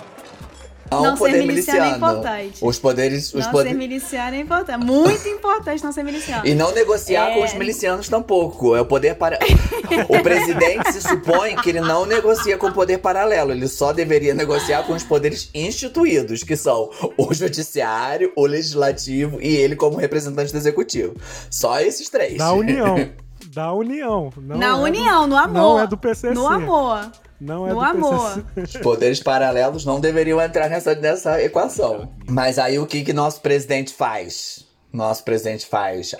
[0.90, 2.58] Não ser miliciano é importante.
[2.62, 3.34] Os poderes.
[3.34, 4.84] Os não poder- ser miliciano é importante.
[4.84, 6.46] Muito importante não ser miliciano.
[6.46, 7.34] E não negociar É.
[7.34, 8.74] com os milicianos tampouco.
[8.76, 9.38] É o poder para.
[10.08, 13.52] o presidente se supõe que ele não negocia com o poder paralelo.
[13.52, 19.54] Ele só deveria negociar com os poderes instituídos, que são o judiciário, o legislativo e
[19.56, 21.14] ele como representante do executivo.
[21.50, 22.38] Só esses três.
[22.38, 22.96] Da União.
[23.54, 24.30] Da União.
[24.36, 25.52] Não Na é do- união, no amor.
[25.52, 26.34] Não é do PCC.
[26.34, 27.10] No amor.
[27.40, 28.44] Não é No do amor.
[28.54, 28.78] PCC.
[28.80, 32.12] Poderes paralelos não deveriam entrar nessa, nessa equação.
[32.28, 34.66] Mas aí o que, que nosso presidente faz?
[34.92, 36.14] Nosso presidente faz.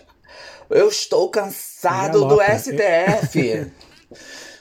[0.71, 2.39] Eu estou cansado do.
[2.41, 3.71] STF.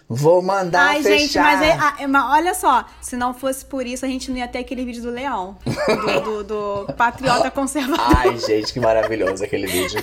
[0.09, 1.17] Vou mandar Ai, fechar.
[1.19, 1.61] gente, mas,
[1.99, 4.59] é- é- mas olha só, se não fosse por isso, a gente não ia ter
[4.59, 5.57] aquele vídeo do leão.
[5.85, 6.43] Do, do-
[6.85, 8.15] do patriota conservador.
[8.17, 10.01] Ai, gente, que maravilhoso aquele vídeo.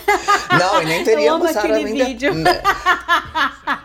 [0.58, 2.32] Não, e nem Eu teríamos amo aquele ainda- vídeo.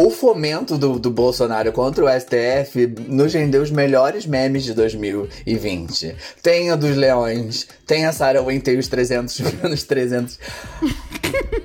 [0.00, 6.16] O fomento do, do Bolsonaro contra o STF nos rendeu os melhores memes de 2020.
[6.42, 10.38] Tem a dos leões, tem a Sarah Winter e os 300 menos 300.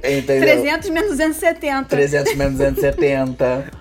[0.04, 0.42] Entendeu?
[0.42, 1.86] 300 menos 270.
[1.88, 3.72] 300 menos 270.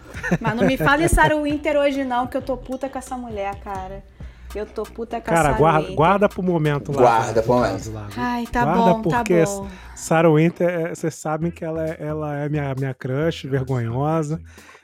[0.41, 3.57] Mas não me fale Sarah Winter hoje não, que eu tô puta com essa mulher,
[3.57, 4.05] cara.
[4.55, 7.01] Eu tô puta com a Cara, guarda, guarda pro momento lá.
[7.03, 7.93] Guarda pro momento.
[7.93, 8.09] Lá.
[8.17, 9.69] Ai, tá Guarda bom, tá porque bom.
[9.97, 14.41] Sarah Winter, é- vocês sabem que ela é, ela é minha, minha crush, vergonhosa.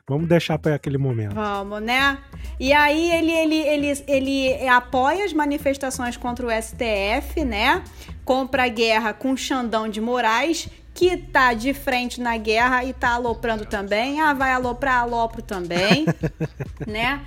[0.08, 1.34] Vamos deixar pra aquele momento.
[1.36, 2.18] Vamos, né?
[2.58, 7.84] E aí ele, ele, ele, ele apoia as manifestações contra o STF, né?
[8.24, 12.92] Compra a guerra com o Xandão de Moraes, que tá de frente na guerra e
[12.92, 14.20] tá aloprando também.
[14.20, 16.04] Ah, vai aloprar, alopro também,
[16.84, 17.20] né?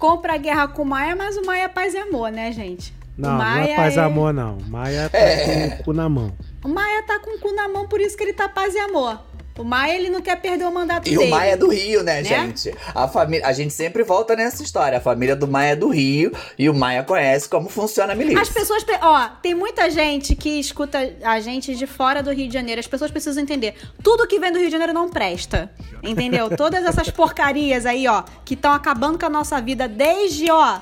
[0.00, 2.92] Compra a guerra com o Maia, mas o Maia é paz e amor, né, gente?
[3.18, 4.56] Não, não Maia é paz e amor, não.
[4.66, 5.68] Maia tá É.
[5.68, 6.32] com o cu na mão.
[6.64, 8.78] O Maia tá com o cu na mão, por isso que ele tá paz e
[8.78, 9.20] amor.
[9.58, 11.26] O Maia, ele não quer perder o mandato E dele.
[11.26, 12.24] o Maia é do Rio, né, Né?
[12.24, 12.74] gente?
[12.94, 14.96] A, família, a gente sempre volta nessa história.
[14.98, 18.40] A família do Maia é do Rio e o Maia conhece como funciona a milícia.
[18.40, 18.82] As pessoas.
[18.84, 22.78] pe- Ó, tem muita gente que escuta a gente de fora do Rio de Janeiro.
[22.80, 23.74] As pessoas precisam entender.
[24.02, 25.70] Tudo que vem do Rio de Janeiro não presta.
[26.02, 26.56] Entendeu?
[26.56, 30.78] Todas essas porcarias aí, ó, que estão acabando com a nossa vida desde, ó.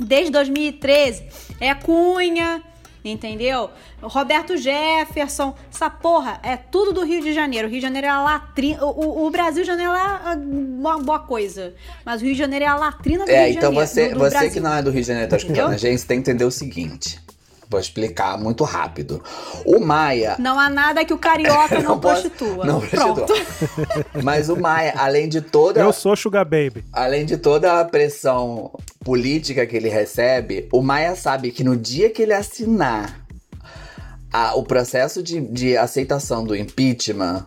[0.00, 1.24] Desde 2013.
[1.60, 2.62] É Cunha.
[3.04, 3.70] Entendeu?
[4.02, 7.68] Roberto Jefferson, essa porra é tudo do Rio de Janeiro.
[7.68, 8.84] O Rio de Janeiro é a latrina.
[8.84, 8.88] O,
[9.22, 11.74] o- o Brasil de Janeiro é uma boa coisa.
[12.04, 13.86] Mas o Rio de Janeiro é a latrina do É, Rio de então Janeiro.
[13.88, 14.50] você, do- do você Brasil.
[14.52, 16.50] que não é do Rio de Janeiro, tá escutando a gente, tem que entender o
[16.50, 17.20] seguinte.
[17.70, 19.22] Vou explicar muito rápido.
[19.66, 20.36] O Maia.
[20.38, 22.64] Não há nada que o carioca não, posso- prostitua.
[22.64, 23.24] Não Pronto.
[23.26, 24.06] prostitua.
[24.22, 25.80] Mas o Maia, além de toda.
[25.80, 26.84] Eu sou Sugar Baby.
[26.92, 28.72] Além de toda a pressão
[29.04, 33.20] política que ele recebe, o Maia sabe que no dia que ele assinar
[34.32, 37.44] a- o processo de, de aceitação do impeachment,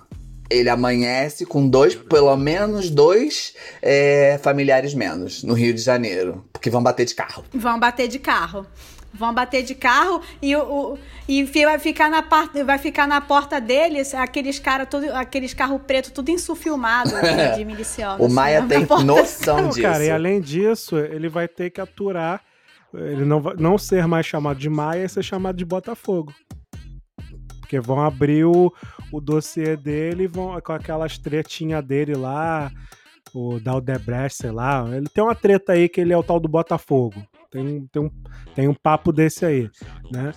[0.50, 6.70] ele amanhece com dois, pelo menos dois é, familiares menos no Rio de Janeiro, porque
[6.70, 7.44] vão bater de carro.
[7.54, 8.66] Vão bater de carro.
[9.14, 10.62] Vão bater de carro e, o,
[10.94, 15.54] o- e vai ficar na parte, vai ficar na porta deles aqueles cara tudo, aqueles
[15.54, 18.22] carro preto tudo insufilmado de, de miliciano.
[18.24, 19.82] O assim, Maia tem noção disso.
[19.82, 22.42] cara, e além disso, ele vai ter que aturar
[22.94, 26.34] ele não, vai- não ser mais chamado de Maia e ser chamado de Botafogo.
[27.60, 28.70] Porque vão abrir o,
[29.14, 32.70] o dossiê dele e vão com aquelas tretinhas dele lá,
[33.34, 34.86] o Daldebrecht, sei lá.
[34.94, 37.26] Ele tem uma treta aí que ele é o tal do Botafogo.
[37.52, 38.10] Tem, tem, um,
[38.56, 39.70] tem um papo desse aí,
[40.10, 40.32] né?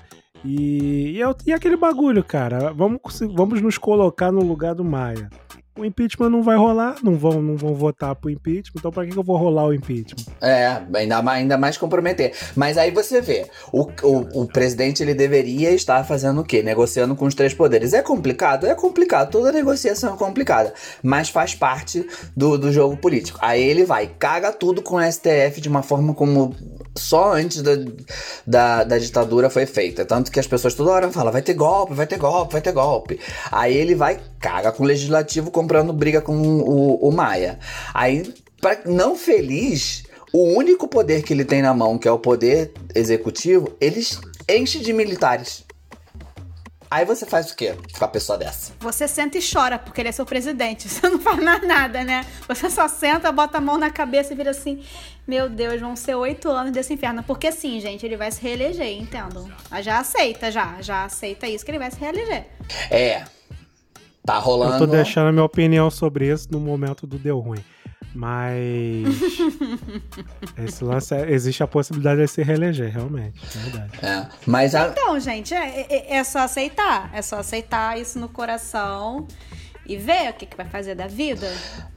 [0.44, 2.72] E, e, é e aquele bagulho, cara.
[2.72, 3.00] Vamos,
[3.32, 5.30] vamos nos colocar no lugar do Maia.
[5.76, 9.10] O impeachment não vai rolar, não vão, não vão votar pro impeachment, então pra que
[9.10, 10.24] que eu vou rolar o impeachment?
[10.40, 12.32] É, ainda mais, ainda mais comprometer.
[12.54, 16.62] Mas aí você vê, o, o, o presidente ele deveria estar fazendo o quê?
[16.62, 17.92] Negociando com os três poderes.
[17.92, 18.66] É complicado?
[18.66, 19.32] É complicado.
[19.32, 20.72] Toda negociação é complicada.
[21.02, 22.06] Mas faz parte
[22.36, 23.40] do, do jogo político.
[23.42, 26.54] Aí ele vai, caga tudo com o STF de uma forma como
[26.96, 27.72] só antes da,
[28.46, 30.04] da, da ditadura foi feita.
[30.04, 32.72] Tanto que as pessoas toda hora falam, vai ter golpe, vai ter golpe, vai ter
[32.72, 33.18] golpe.
[33.50, 37.58] Aí ele vai, caga com o legislativo comprando briga com o, o Maia.
[37.94, 42.18] Aí, pra, não feliz, o único poder que ele tem na mão, que é o
[42.18, 44.06] poder executivo, ele
[44.48, 45.64] enche de militares.
[46.90, 48.72] Aí você faz o quê com a pessoa dessa?
[48.78, 50.86] Você senta e chora porque ele é seu presidente.
[50.88, 52.24] Você não faz mais nada, né?
[52.46, 54.80] Você só senta, bota a mão na cabeça e vira assim:
[55.26, 57.24] Meu Deus, vão ser oito anos desse inferno.
[57.24, 59.50] Porque sim, gente, ele vai se reeleger, entendam.
[59.72, 60.80] Ah, Já aceita, já.
[60.80, 62.46] Já aceita isso que ele vai se reeleger.
[62.88, 63.24] É.
[64.24, 64.74] Tá rolando.
[64.74, 67.62] Eu tô deixando a minha opinião sobre isso no momento do deu ruim.
[68.14, 69.06] Mas.
[70.56, 73.40] esse lance é- existe a possibilidade de se reeleger, realmente.
[73.44, 73.92] É verdade.
[74.02, 74.26] É.
[74.46, 77.10] Mas a, Então, gente, é, é- é só aceitar.
[77.12, 79.26] É só aceitar isso no coração
[79.86, 81.46] e ver o que, que vai fazer da vida.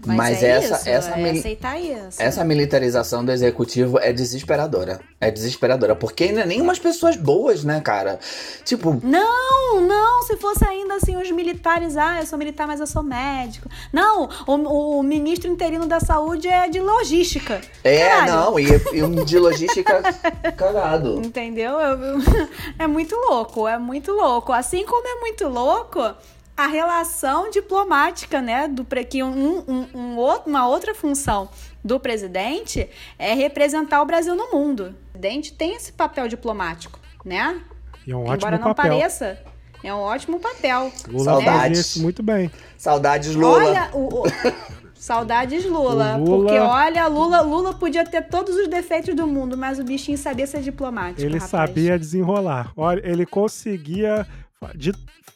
[0.05, 2.21] Mas, Mas é essa- isso, essa é aceitar isso.
[2.21, 4.99] essa militarização do executivo é desesperadora.
[5.19, 5.95] É desesperadora.
[5.95, 8.19] Porque ainda nem umas pessoas boas, né, cara?
[8.63, 12.87] Tipo, Não, não, se fosse ainda assim os militares, ah, eu sou militar, mas eu
[12.87, 13.69] sou médico.
[13.91, 17.59] Não, o, o ministro interino da saúde é de logística.
[17.83, 18.31] é, Caralho.
[18.33, 20.01] não, e, e de logística
[20.55, 21.21] cagado.
[21.23, 21.79] Entendeu?
[21.79, 22.19] Eu- eu-
[22.79, 24.51] é muito louco, é muito louco.
[24.53, 26.13] Assim como é muito louco
[26.57, 28.67] a relação diplomática, né?
[28.67, 31.47] Do que um, um- um outro- uma outra função
[31.83, 32.89] do presidente
[33.19, 34.95] é representar o Brasil no mundo.
[35.09, 37.61] O presidente tem esse papel diplomático, né?
[38.05, 38.91] E é um Embora não papel.
[38.91, 39.37] pareça,
[39.83, 40.91] é um ótimo papel.
[41.07, 41.79] Lula Saudades.
[41.79, 42.49] isso muito bem.
[42.77, 43.65] Saudades, Lula.
[43.65, 44.23] Olha, o, o-
[44.95, 49.55] saudades Lula, O Lula- porque olha, Lula, Lula podia ter todos os defeitos do mundo,
[49.55, 51.21] mas o bichinho sabia ser diplomático.
[51.21, 51.51] Ele rapaz.
[51.51, 52.71] sabia desenrolar.
[52.75, 54.25] Olha, ele conseguia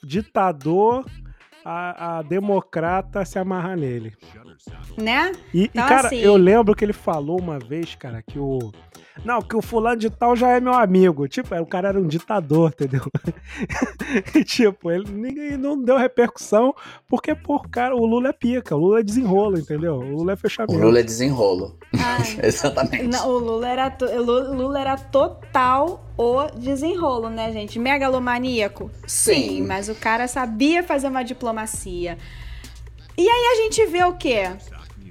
[0.03, 1.05] ditador
[1.63, 4.13] a, a democrata se amarrar nele.
[4.97, 5.31] né?
[5.53, 8.71] E, e, Então, cara, assim- eu lembro que ele falou uma vez, cara, que o.
[9.23, 11.27] Não, que o fulano de tal já é meu amigo.
[11.27, 13.01] Tipo, o cara era um ditador, entendeu?
[14.35, 16.73] e, tipo, ele ninguém não deu repercussão,
[17.07, 19.95] porque, pô, cara, o Lula é pica, o Lula é desenrolo, entendeu?
[19.95, 20.79] O Lula é O fechamento.
[20.79, 21.77] Lula é desenrolo.
[21.97, 22.39] Ai.
[22.43, 23.07] Exatamente.
[23.07, 27.77] Não, o Lula era, Lula era total o desenrolo, né, gente?
[27.77, 28.89] Megalomaníaco?
[29.05, 29.61] Sim.
[29.61, 32.17] mas o cara sabia fazer uma diplomacia.
[33.17, 34.49] E aí a gente vê o quê?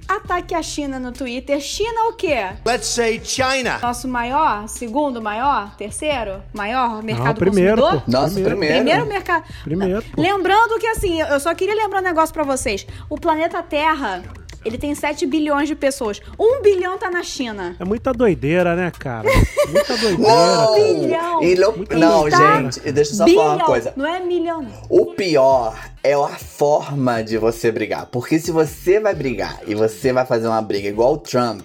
[0.07, 1.59] Ataque à China no Twitter.
[1.61, 2.47] China o quê?
[2.65, 3.79] Let's say China.
[3.81, 4.67] Nosso maior?
[4.67, 5.75] Segundo maior?
[5.77, 6.41] Terceiro?
[6.53, 8.03] Maior mercado primeiro, consumidor?
[8.05, 8.11] pô.
[8.11, 8.49] Nossa, Primeiro.
[8.57, 8.75] primeiro.
[8.83, 9.43] Primeiro mercado.
[9.63, 10.21] Primeiro, pô.
[10.21, 12.85] Lembrando que assim, eu só queria lembrar um negócio pra vocês.
[13.09, 14.21] O planeta Terra,
[14.65, 16.19] ele tem 7 bilhões de pessoas.
[16.37, 17.75] 1 bilhão tá na China.
[17.79, 19.29] É muita doideira, né, cara?
[19.71, 20.29] Muita doideira.
[20.29, 20.67] Não!
[20.67, 20.83] cara.
[20.83, 21.43] Bilhão.
[21.43, 23.43] E não, não gente, deixa eu só bilhão.
[23.43, 23.93] falar uma coisa.
[23.95, 24.61] Não é milhão.
[24.61, 24.71] não.
[24.89, 28.07] O pior é a forma de você brigar.
[28.07, 31.61] Porque se você vai brigar e você vai fazer uma briga igual o Trump,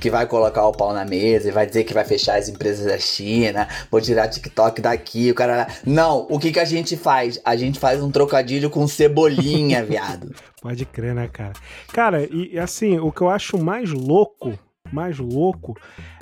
[0.00, 2.86] que vai colocar o pau na mesa e vai dizer que vai fechar as empresas
[2.86, 5.68] da China, vou tirar TikTok daqui, o cara.
[5.86, 7.40] Não, o que, que a gente faz?
[7.44, 10.34] A gente faz um trocadilho com cebolinha, viado.
[10.60, 11.52] Pode crer, né, cara?
[11.92, 14.58] Cara, e e, assim, o que eu acho mais louco,
[14.92, 15.76] mais louco,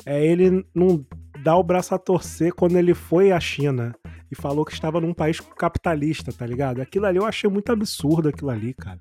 [0.04, 1.04] é ele não
[1.48, 3.94] dar o braço a torcer quando ele foi à China
[4.30, 6.82] e falou que estava num país capitalista, tá ligado?
[6.82, 8.98] Aquilo ali eu achei muito absurdo, aquilo ali, cara.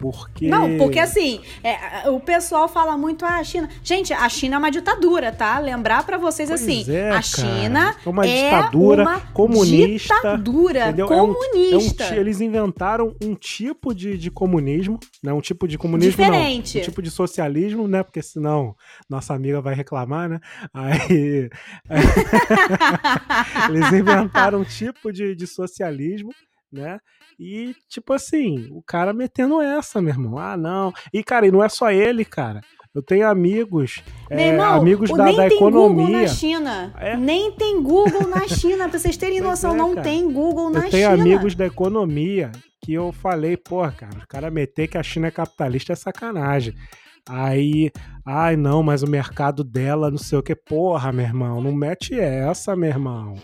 [0.00, 0.48] Porque.
[0.48, 3.68] Não, porque assim, é, o pessoal fala muito ah, a China.
[3.84, 5.58] Gente, a China é uma ditadura, tá?
[5.58, 7.20] Lembrar pra vocês Pois assim, é, a.
[7.20, 11.06] China É uma é ditadura uma comunista, ditadura entendeu?
[11.12, 12.04] É um- comunista.
[12.04, 15.34] É um eles inventaram um tipo de, de comunismo, né?
[15.34, 16.76] Um tipo de comunismo Diferente.
[16.76, 18.02] não, um tipo de socialismo, né?
[18.02, 18.74] Porque senão
[19.08, 20.40] nossa amiga vai reclamar, né?
[20.72, 21.50] Aí
[23.68, 26.30] eles inventaram um tipo de, de socialismo,
[26.72, 26.98] né?
[27.42, 30.38] E tipo assim, o cara metendo essa, meu irmão.
[30.38, 30.92] Ah, não.
[31.10, 32.60] E cara, e não é só ele, cara.
[32.94, 36.28] Eu tenho amigos, é, irmão, amigos da, nem da tem Google na economia.
[36.28, 36.92] China.
[36.98, 37.16] É.
[37.16, 38.88] Nem tem Google na China.
[38.90, 41.22] Pra vocês terem noção, é, não tem Google na Eu tenho China.
[41.22, 42.50] amigos da economia
[42.82, 46.74] que eu falei, porra, cara, o cara meter que a China é capitalista é sacanagem.
[47.28, 47.90] Aí,
[48.26, 50.54] ai não, mas o mercado dela, não sei o que.
[50.54, 53.34] Porra, meu irmão, não mete essa, meu irmão.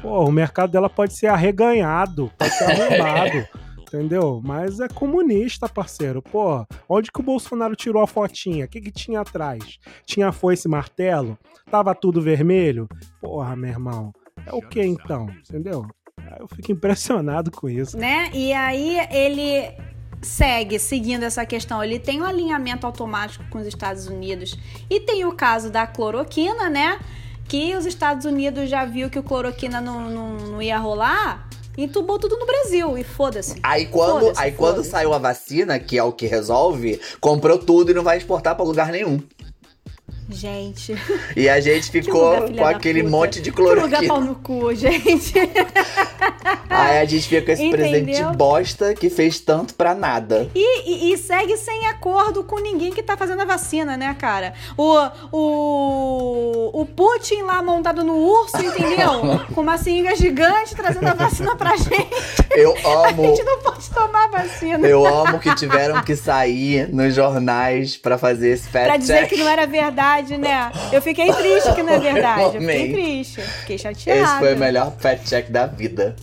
[0.00, 3.48] Porra, o mercado dela pode ser arreganhado, pode ser arrombado.
[3.80, 4.40] Entendeu?
[4.42, 6.22] Mas é comunista, parceiro.
[6.22, 8.64] Pô, onde que o Bolsonaro tirou a fotinha?
[8.64, 9.78] O que, que tinha atrás?
[10.06, 11.38] Tinha foice e martelo?
[11.70, 12.88] Tava tudo vermelho?
[13.20, 14.10] Porra, meu irmão.
[14.46, 15.28] É o que então?
[15.46, 15.86] Entendeu?
[16.40, 17.98] Eu fico impressionado com isso.
[17.98, 18.30] Né?
[18.32, 19.76] E aí ele
[20.22, 21.82] segue seguindo essa questão.
[21.82, 24.58] Ele tem um alinhamento automático com os Estados Unidos.
[24.88, 26.98] E tem o caso da cloroquina, né?
[27.52, 31.46] Que os Estados Unidos já viu que o cloroquina não, não, não ia rolar
[31.76, 33.58] entubou tudo no Brasil e foda-se.
[33.62, 37.90] Aí quando, Foda-se, aí quando saiu a vacina, que é o que resolve, comprou tudo
[37.90, 39.20] e não vai exportar pra lugar nenhum.
[40.32, 40.96] Gente,
[41.36, 43.10] E a gente ficou lugar, com aquele puta.
[43.16, 44.08] monte de Que lugar cloroquina.
[44.14, 45.34] pau no cu, gente.
[46.70, 47.86] Aí a gente fica com esse Entendeu?
[48.04, 50.48] presente bosta que fez tanto pra nada.
[50.54, 54.54] E, e- e segue sem acordo com ninguém que tá fazendo a vacina, né, cara?
[54.76, 54.96] O,
[55.32, 59.40] o, o Putin lá montado no urso, entendeu?
[59.54, 61.92] com uma seringa gigante trazendo a vacina pra gente.
[62.52, 63.22] Eu A amo.
[63.24, 64.86] gente não pode tomar vacina.
[64.86, 69.28] Eu amo que tiveram que sair nos jornais pra fazer esse fact Pra dizer check.
[69.30, 70.72] que não era verdade, né?
[70.92, 72.56] Eu fiquei triste que não é verdade.
[72.56, 73.40] Eu fiquei triste.
[73.40, 74.20] Fiquei chateada.
[74.20, 76.16] Esse foi o melhor fact check da vida.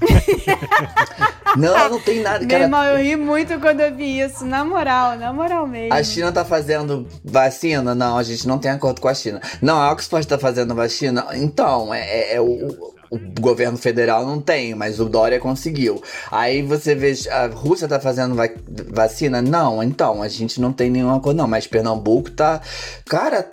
[1.56, 2.62] não, não tem nada, Meu cara.
[2.64, 4.44] irmão, eu ri muito quando eu vi isso.
[4.44, 5.92] Na moral, na moral mesmo.
[5.94, 7.94] A China tá fazendo vacina?
[7.94, 9.40] Não, a gente não tem acordo com a China.
[9.60, 11.26] Não, a Oxford tá fazendo vacina?
[11.34, 16.02] Então, é, é- é o, o governo federal não tem, mas o Dória conseguiu.
[16.30, 18.48] Aí você vê, a Rússia tá fazendo va-
[18.88, 19.42] vacina?
[19.42, 21.48] Não, então, a gente não tem nenhum acordo, não.
[21.48, 22.60] Mas Pernambuco tá.
[23.06, 23.50] Cara,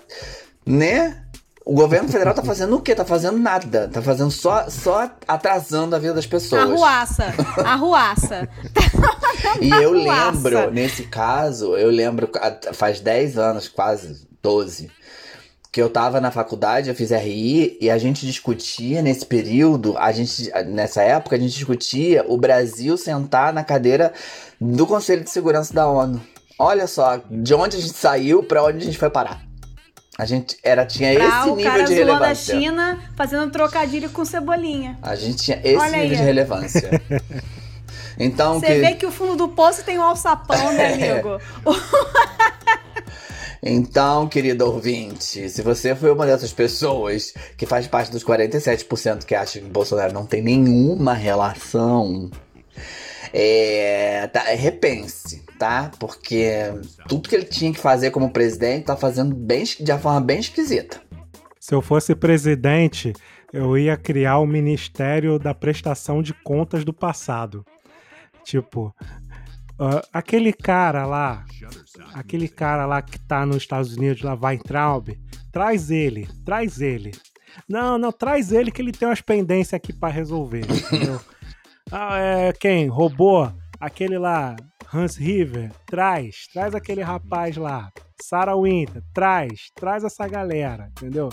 [0.66, 1.24] né?
[1.68, 2.96] O governo federal tá fazendo o quê?
[2.96, 3.90] Tá fazendo nada.
[3.90, 6.62] Tá fazendo só, só atrasando a vida das pessoas.
[6.62, 7.34] Arruaça.
[7.58, 8.48] Arruaça.
[9.62, 12.30] E eu lembro, nesse caso, eu lembro,
[12.74, 14.92] faz 10 anos, quase 12,
[15.72, 20.12] que eu tava na faculdade, eu fiz RI, e a gente discutia nesse período, a
[20.12, 24.14] gente, nessa época, a gente discutia o Brasil sentar na cadeira
[24.60, 26.22] do Conselho de Segurança da ONU.
[26.60, 29.47] Olha só, de onde a gente saiu pra onde a gente foi parar.
[30.18, 32.60] A gente era, tinha Pra esse o nível cara de zoando a relevância.
[32.60, 34.98] China fazendo trocadilho com cebolinha.
[35.02, 36.16] A gente tinha esse Olha nível aí.
[36.18, 36.90] de relevância.
[38.20, 38.80] Então, Você que...
[38.80, 41.12] vê que o fundo do poço tem um alçapão, né, É.
[41.12, 41.40] amigo?
[43.62, 49.34] Então, querido ouvinte, se você foi uma dessas pessoas que faz parte dos 47% que
[49.36, 52.30] acham que Bolsonaro não tem nenhuma relação,
[53.40, 55.92] é, tá, repense, tá?
[56.00, 56.50] Porque
[57.08, 60.40] tudo que ele tinha que fazer como presidente tá fazendo bem, de uma forma bem
[60.40, 61.00] esquisita.
[61.60, 63.14] Se eu fosse presidente,
[63.54, 67.64] eu ia criar o Ministério da Prestação de Contas do Passado.
[68.44, 68.92] Tipo,
[69.80, 71.46] ah, aquele cara lá,
[72.16, 75.10] aquele cara lá que tá nos Estados Unidos, lá, Weintraub,
[75.52, 77.12] traz ele, traz ele.
[77.70, 81.22] Não, não, traz ele que ele tem umas pendências aqui pra resolver, entendeu?
[81.92, 82.88] Ah, é, quem?
[82.88, 83.52] Roubou?
[83.80, 84.56] Aquele lá,
[84.94, 87.92] Hans River, traz, traz aquele rapaz lá.
[88.22, 91.30] Sarah Winter, traz, traz essa galera, entendeu?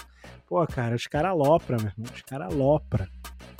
[0.46, 3.06] Pô, cara, os caras alopram, meu irmão, os caras alopram.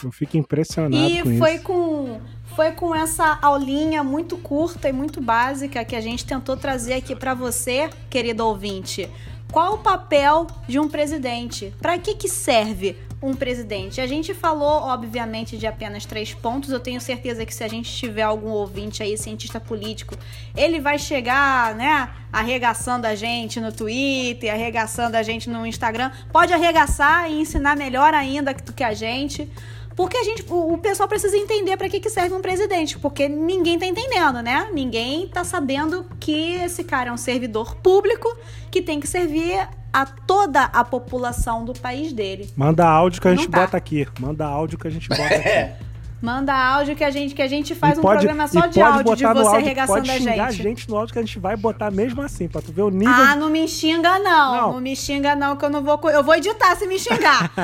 [0.02, 1.64] Eu fico impressionado E com foi isso.
[1.64, 2.20] com,
[2.54, 7.16] foi com essa aulinha muito curta e muito básica que a gente tentou trazer aqui
[7.16, 9.08] pra você, querido ouvinte.
[9.50, 11.72] Qual o papel de um presidente?
[11.80, 14.00] Para que, que serve um presidente?
[14.00, 16.70] A gente falou, obviamente, de apenas três pontos.
[16.70, 20.14] Eu tenho certeza que se a gente tiver algum ouvinte aí, cientista político,
[20.54, 26.10] ele vai chegar, né, arregaçando a gente no Twitter, arregaçando a gente no Instagram.
[26.30, 29.50] Pode arregaçar e ensinar melhor ainda do que a gente.
[29.96, 33.78] Porque a gente, o, pessoal precisa entender para que, que serve um presidente, porque ninguém
[33.78, 34.68] tá entendendo, né?
[34.72, 38.28] Ninguém tá sabendo que esse cara é um servidor público
[38.72, 42.50] que tem que servir a toda a população do país dele.
[42.56, 43.60] Manda áudio que a gente tá.
[43.60, 44.06] bota aqui.
[44.18, 45.48] Manda áudio que a gente bota aqui.
[45.48, 45.76] É.
[46.20, 48.80] Manda áudio que a gente que a gente faz E um pode- programa só de
[48.80, 50.40] áudio de você áudio, arregaçando pode a gente.
[50.40, 52.90] a gente no áudio que a gente vai botar mesmo assim, pra tu ver o
[52.90, 53.12] nível.
[53.14, 54.56] Ah, não me xinga não.
[54.56, 54.72] Não.
[54.72, 54.80] não.
[54.80, 57.50] me xinga não que eu não vou eu vou editar se me xingar.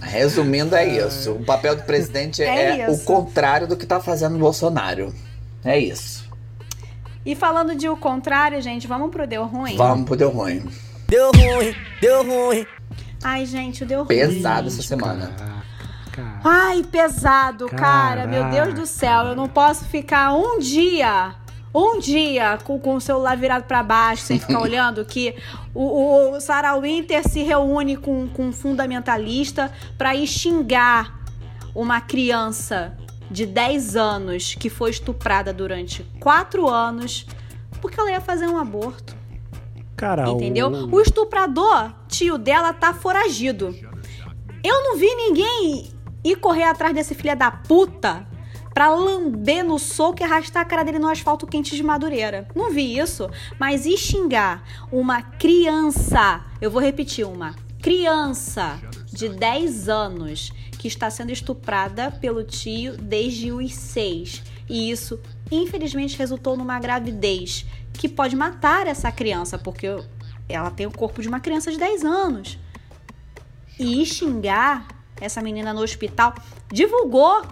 [0.00, 1.32] Resumindo, é isso.
[1.32, 5.12] O papel do presidente É é, o contrário do que tá fazendo o Bolsonaro.
[5.64, 6.21] É isso.
[7.24, 9.76] E falando de o contrário, gente, vamos pro deu ruim.
[9.76, 10.62] Vamos pro deu ruim.
[11.08, 12.66] Deu ruim, deu ruim.
[13.22, 14.08] Ai, gente, o deu ruim.
[14.08, 15.30] Pesado essa semana.
[16.10, 16.40] Caraca.
[16.44, 18.26] Ai, pesado, cara.
[18.26, 19.26] Meu Deus do céu.
[19.26, 21.34] Eu não posso ficar um dia,
[21.74, 25.34] um dia com, com o celular virado pra baixo, sem ficar olhando que
[25.72, 31.22] o, o, o Sarah Winter se reúne com, com um fundamentalista pra ir xingar
[31.74, 32.96] uma criança
[33.30, 37.26] de 10 anos que foi estuprada durante 4 anos
[37.80, 39.16] porque ela ia fazer um aborto.
[39.96, 40.68] Cara, Entendeu?
[40.68, 43.74] o- O estuprador, tio dela, tá foragido.
[44.64, 45.92] Eu não vi ninguém
[46.24, 48.26] ir correr atrás desse filho da puta
[48.74, 52.48] pra lamber no soco e arrastar a cara dele no asfalto quente de Madureira.
[52.54, 53.28] Não vi isso.
[53.58, 56.40] Mas e xingar uma criança?
[56.60, 57.54] Eu vou repetir uma.
[57.82, 58.78] Criança
[59.12, 60.52] de 10 anos
[60.82, 64.42] que está sendo estuprada pelo tio desde os 6.
[64.68, 69.86] E isso, infelizmente, resultou numa gravidez que pode matar essa criança, porque
[70.48, 72.58] ela tem o corpo de uma criança de 10 anos.
[73.78, 74.88] E xingar
[75.20, 76.34] essa menina no hospital
[76.68, 77.42] divulgou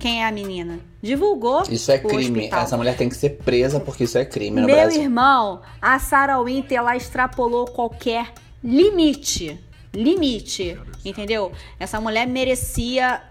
[0.00, 0.80] quem é a menina.
[1.00, 1.62] Divulgou.
[1.70, 2.40] Isso é o crime.
[2.40, 2.60] hospital.
[2.64, 5.00] Essa mulher tem que ser presa porque isso é crime no Meu Brasil.
[5.00, 8.32] irmão, a Sarah Winter ela extrapolou qualquer
[8.64, 9.63] limite.
[9.94, 10.78] Limite.
[11.04, 11.52] Entendeu?
[11.78, 13.22] Essa mulher merecia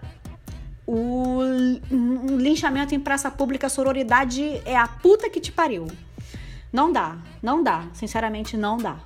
[0.86, 1.40] o
[1.90, 3.68] um linchamento em praça pública.
[3.68, 5.86] Sororidade é a puta que te pariu.
[6.72, 7.16] Não dá.
[7.42, 7.86] Não dá.
[7.92, 8.96] Sinceramente, não dá.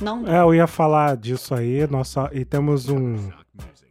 [0.00, 0.38] Não dá.
[0.38, 3.30] É, eu ia falar disso aí, nossa, e temos um,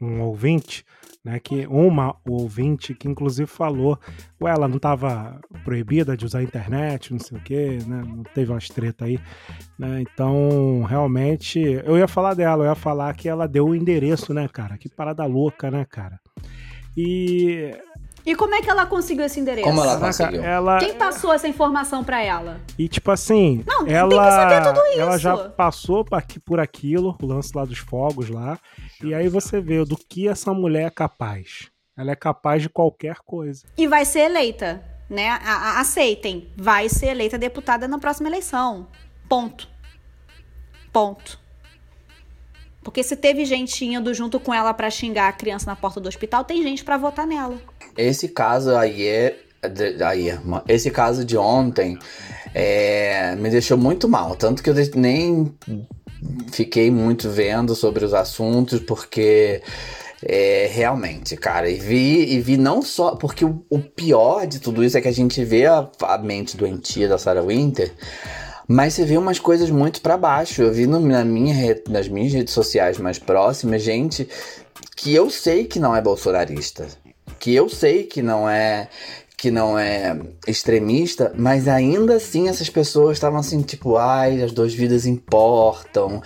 [0.02, 0.84] um ouvinte,
[1.24, 4.00] né, que uma ouvinte que inclusive falou,
[4.42, 8.24] ué, ela não estava proibida de usar a internet, não sei o quê, né, não
[8.24, 9.20] teve umas treta aí,
[9.78, 14.34] né, então realmente, eu ia falar dela, eu ia falar que ela deu o endereço,
[14.34, 16.20] né, cara, que parada louca, né, cara,
[16.98, 17.72] e
[18.26, 19.68] E como é que ela conseguiu esse endereço?
[19.68, 20.44] Como ela conseguiu?
[20.44, 22.60] ela, Quem passou essa informação pra ela?
[22.78, 25.20] E tipo assim, Não, tem ela, que saber tudo ela isso.
[25.20, 26.06] já passou
[26.46, 28.60] por aquilo, o lance lá dos fogos lá,
[29.04, 31.70] e aí você vê do que essa mulher é capaz.
[31.98, 33.64] Ela é capaz de qualquer coisa.
[33.78, 35.30] E vai ser eleita, né?
[35.30, 38.88] A- a- aceitem, vai ser eleita deputada na próxima eleição.
[39.30, 39.68] Ponto.
[40.92, 41.40] Ponto.
[42.84, 46.10] Porque se teve gente indo junto com ela pra xingar a criança na porta do
[46.10, 47.62] hospital, tem gente pra votar nela.
[47.96, 49.40] Esse caso aí é.
[50.08, 51.96] Aí, irmã, esse caso de ontem
[52.52, 54.36] é, me deixou muito mal.
[54.36, 55.56] Tanto que eu nem
[56.52, 59.62] fiquei muito vendo sobre os assuntos, porque
[60.24, 63.16] é, realmente, cara, e vi, e vi não só.
[63.16, 66.56] Porque o, o pior de tudo isso é que a gente vê a, a mente
[66.58, 67.92] doentia da Sarah Winter.
[68.68, 70.62] Mas você vê umas coisas muito pra baixo.
[70.62, 71.56] Eu vi no- na minha,
[71.90, 74.28] nas minhas redes sociais mais próximas gente
[74.96, 76.88] que eu sei que não é bolsonarista,
[77.40, 78.88] que eu sei que não é
[79.42, 80.16] que não é
[80.48, 86.22] extremista, mas ainda assim essas pessoas estavam assim, tipo, ai, as duas vidas importam,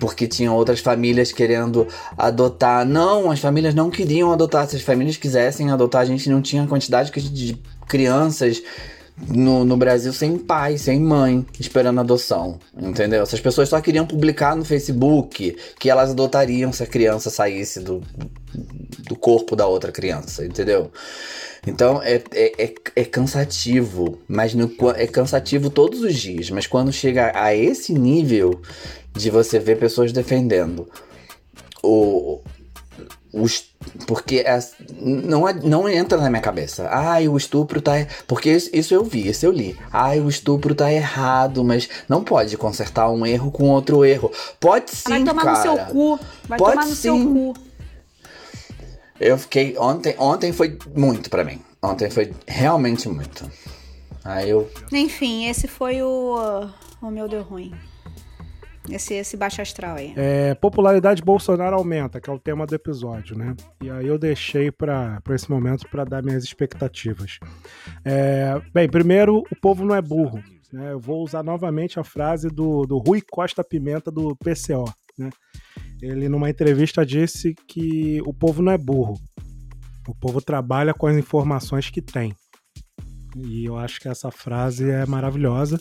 [0.00, 1.86] porque tinham outras famílias querendo
[2.16, 2.86] adotar.
[2.86, 4.66] Não, as famílias não queriam adotar.
[4.66, 8.62] Se as famílias quisessem adotar, a gente não tinha a quantidade de crianças
[9.16, 13.22] no, no Brasil sem pai, sem mãe, esperando adoção, entendeu?
[13.22, 18.02] Essas pessoas só queriam publicar no Facebook que elas adotariam se a criança saísse do,
[19.06, 20.90] do corpo da outra criança, entendeu?
[21.66, 26.92] Então é, é, é, é cansativo, mas no, é cansativo todos os dias, mas quando
[26.92, 28.60] chega a esse nível
[29.12, 30.88] de você ver pessoas defendendo
[31.82, 32.40] o,
[33.34, 33.64] os,
[34.06, 34.58] porque é-
[35.00, 36.88] não, é- não entra na minha cabeça.
[36.90, 37.98] Ai, o estupro tá.
[37.98, 39.76] er-" Porque isso, eu vi, isso eu li.
[39.92, 44.30] Ai, o estupro tá errado, mas não pode consertar um erro com outro erro.
[44.60, 45.56] Pode sim, vai tomar cara.
[45.58, 46.20] no seu cu.
[46.48, 47.24] Vai Pode tomar no seu sim.
[47.32, 47.54] cu.
[49.20, 49.76] Eu fiquei.
[49.78, 51.60] Ontem, ontem foi muito pra mim.
[51.82, 53.50] Ontem foi realmente muito.
[54.24, 54.70] Aí eu.
[54.92, 56.68] Enfim, esse foi o.
[57.02, 57.72] O meu deu ruim.
[58.90, 60.12] Esse, esse baixo astral aí.
[60.14, 63.56] É, popularidade de Bolsonaro aumenta, que é o tema do episódio, né?
[63.82, 67.38] E aí eu deixei para esse momento para dar minhas expectativas.
[68.04, 70.42] É, bem, primeiro, o povo não é burro.
[70.72, 70.92] Né?
[70.92, 74.84] Eu vou usar novamente a frase do, do Rui Costa Pimenta do PCO.
[75.16, 75.30] Né?
[76.02, 79.14] Ele, numa entrevista, disse que o povo não é burro.
[80.06, 82.34] O povo trabalha com as informações que tem.
[83.36, 85.80] E eu acho que essa frase é maravilhosa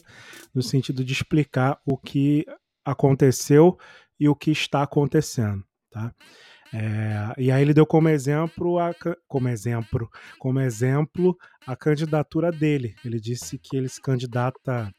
[0.55, 2.45] no sentido de explicar o que
[2.85, 3.77] aconteceu
[4.19, 6.13] e o que está acontecendo, tá?
[6.75, 8.95] É, e aí ele deu como exemplo, a,
[9.27, 10.09] como exemplo,
[10.39, 12.95] como exemplo a candidatura dele.
[13.05, 14.91] Ele disse que ele se candidata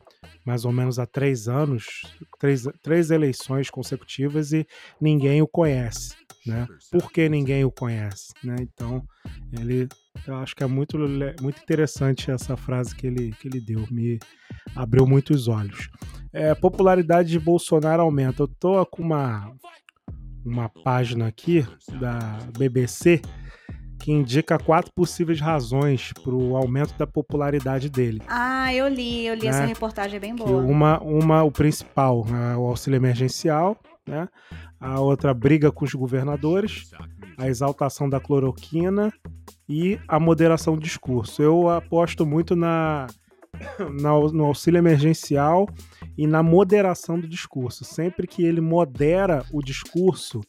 [0.45, 1.85] mais ou menos há três anos,
[2.39, 4.65] três, três eleições consecutivas e
[5.01, 6.15] ninguém o conhece,
[6.47, 6.67] né?
[6.91, 8.57] Por que ninguém o conhece, né?
[8.61, 9.03] Então
[9.59, 9.89] ele,
[10.27, 10.99] eu acho que é muito,
[11.41, 14.19] muito interessante essa frase que ele, que ele deu, me
[14.75, 15.89] abriu muitos olhos.
[16.33, 18.43] É, popularidade de Bolsonaro aumenta.
[18.43, 19.53] Eu tô com uma,
[20.45, 21.67] uma página aqui
[22.01, 23.23] da BBC
[24.01, 28.21] que indica quatro possíveis razões para o aumento da popularidade dele.
[28.29, 29.49] Ah, eu li, eu li Né?
[29.49, 30.61] essa reportagem é bem Que boa.
[30.61, 34.29] uma, uma, o principal, é o auxílio emergencial, né?
[34.79, 36.91] A outra, briga com os governadores,
[37.39, 39.13] a exaltação da cloroquina
[39.69, 41.43] e a moderação do discurso.
[41.43, 43.07] Eu aposto muito na,
[44.01, 45.67] na, no auxílio emergencial
[46.17, 47.85] e na moderação do discurso.
[47.85, 50.43] Sempre que ele modera o discurso,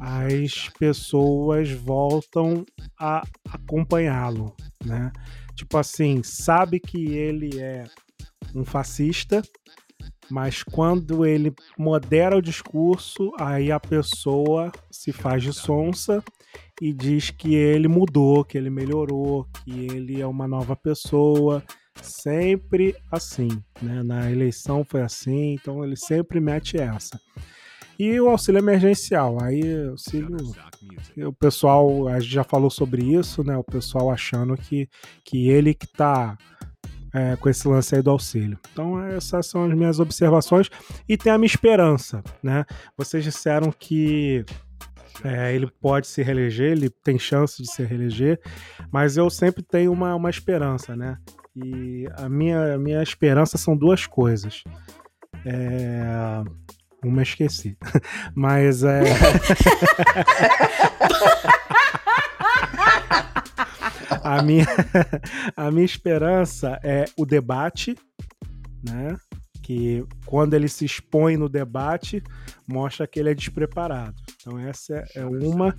[0.00, 2.64] as pessoas voltam
[2.98, 4.54] a acompanhá-lo,
[4.84, 5.10] né?
[5.54, 7.84] Tipo assim, sabe que ele é
[8.54, 9.42] um fascista,
[10.30, 16.22] mas quando ele modera o discurso, aí a pessoa se faz de sonsa
[16.80, 21.62] e diz que ele mudou, que ele melhorou, que ele é uma nova pessoa.
[22.00, 23.48] Sempre assim,
[23.82, 24.02] né?
[24.04, 27.18] Na eleição foi assim, então ele sempre mete essa.
[27.98, 30.36] E o auxílio emergencial, aí auxílio,
[31.16, 33.56] o pessoal, a gente já falou sobre isso, né?
[33.56, 34.88] O pessoal achando que,
[35.24, 36.38] que ele que tá
[37.12, 38.58] é, com esse lance aí do auxílio.
[38.72, 40.70] Então essas são as minhas observações
[41.08, 42.64] e tem a minha esperança, né?
[42.96, 44.44] Vocês disseram que
[45.24, 48.40] é, ele pode se reeleger, ele tem chance de se reeleger,
[48.92, 51.18] mas eu sempre tenho uma, uma esperança, né?
[51.56, 54.62] E a minha, a minha esperança são duas coisas.
[55.44, 56.44] É...
[57.04, 57.76] Uma esqueci.
[58.34, 59.02] Mas é.
[64.10, 64.66] a, minha,
[65.56, 67.96] a minha esperança é o debate,
[68.82, 69.16] né?
[69.68, 72.22] Que quando ele se expõe no debate,
[72.66, 74.14] mostra que ele é despreparado.
[74.40, 75.76] Então essa é uma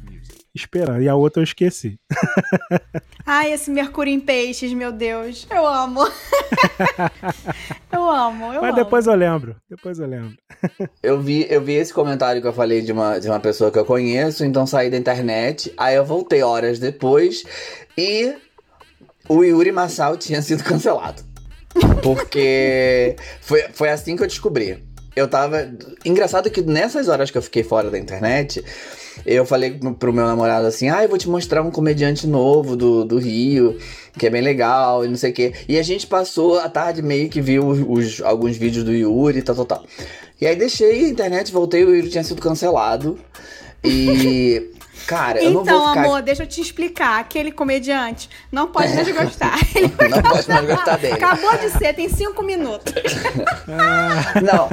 [0.53, 1.01] esperança.
[1.01, 1.99] E a outra eu esqueci.
[3.25, 5.47] Ai, esse Mercúrio em peixes, meu Deus.
[5.49, 6.01] Eu amo.
[7.91, 8.75] eu amo, eu Mas amo.
[8.75, 9.55] depois eu lembro.
[9.67, 10.37] Depois eu lembro.
[11.01, 13.79] Eu vi, eu vi esse comentário que eu falei de uma, de uma pessoa que
[13.79, 15.73] eu conheço, então saí da internet.
[15.77, 17.43] Aí eu voltei horas depois
[17.97, 18.35] e
[19.27, 21.23] o Yuri Massal tinha sido cancelado.
[22.01, 24.83] Porque foi, foi assim que eu descobri.
[25.15, 25.69] Eu tava.
[26.05, 28.63] Engraçado que nessas horas que eu fiquei fora da internet,
[29.25, 33.03] eu falei pro- meu namorado assim: ah, eu vou te mostrar um comediante novo do,
[33.03, 33.77] do Rio,
[34.17, 35.53] que é bem legal e não sei o quê.
[35.67, 39.41] E a gente passou a tarde meio que viu os, alguns vídeos do Yuri e
[39.41, 39.85] tal, tal, tal.
[40.39, 43.19] E aí deixei a internet, voltei, o Yuri tinha sido cancelado.
[43.83, 44.71] E.
[45.07, 46.01] Cara, eu não Então, vou ficar.
[46.05, 47.19] amor, deixa eu te explicar.
[47.19, 49.57] Aquele comediante não pode mais gostar.
[49.75, 51.13] Ele Não posso mais gostar dele.
[51.13, 52.93] Acabou de ser, tem cinco minutos.
[53.67, 54.69] Não,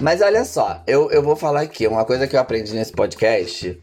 [0.00, 3.78] mas olha só, eu, eu vou falar aqui, uma coisa que eu aprendi nesse podcast